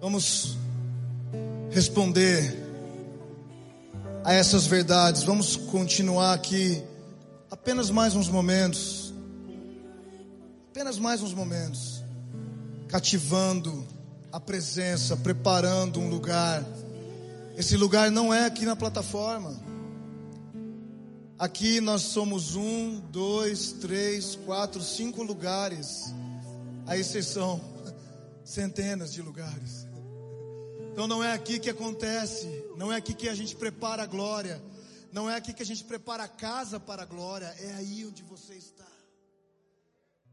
Vamos 0.00 0.56
responder 1.70 2.58
a 4.24 4.32
essas 4.32 4.66
verdades. 4.66 5.22
Vamos 5.22 5.56
continuar 5.56 6.32
aqui 6.32 6.82
apenas 7.50 7.90
mais 7.90 8.14
uns 8.14 8.28
momentos. 8.28 9.09
Apenas 10.90 11.04
mais 11.04 11.22
uns 11.22 11.32
momentos. 11.32 12.02
Cativando 12.88 13.86
a 14.32 14.40
presença, 14.40 15.16
preparando 15.16 16.00
um 16.00 16.08
lugar. 16.08 16.64
Esse 17.56 17.76
lugar 17.76 18.10
não 18.10 18.34
é 18.34 18.46
aqui 18.46 18.64
na 18.66 18.74
plataforma. 18.74 19.56
Aqui 21.38 21.80
nós 21.80 22.02
somos 22.02 22.56
um, 22.56 22.98
dois, 22.98 23.70
três, 23.70 24.34
quatro, 24.34 24.82
cinco 24.82 25.22
lugares. 25.22 26.12
Vocês 26.84 27.26
são 27.26 27.60
centenas 28.42 29.12
de 29.12 29.22
lugares. 29.22 29.86
Então 30.92 31.06
não 31.06 31.22
é 31.22 31.32
aqui 31.32 31.60
que 31.60 31.70
acontece, 31.70 32.48
não 32.76 32.92
é 32.92 32.96
aqui 32.96 33.14
que 33.14 33.28
a 33.28 33.34
gente 33.34 33.54
prepara 33.54 34.02
a 34.02 34.06
glória, 34.06 34.60
não 35.12 35.30
é 35.30 35.36
aqui 35.36 35.52
que 35.52 35.62
a 35.62 35.66
gente 35.66 35.84
prepara 35.84 36.24
a 36.24 36.28
casa 36.28 36.80
para 36.80 37.02
a 37.02 37.06
glória, 37.06 37.54
é 37.60 37.74
aí 37.74 38.04
onde 38.04 38.24
você 38.24 38.54
está. 38.54 38.99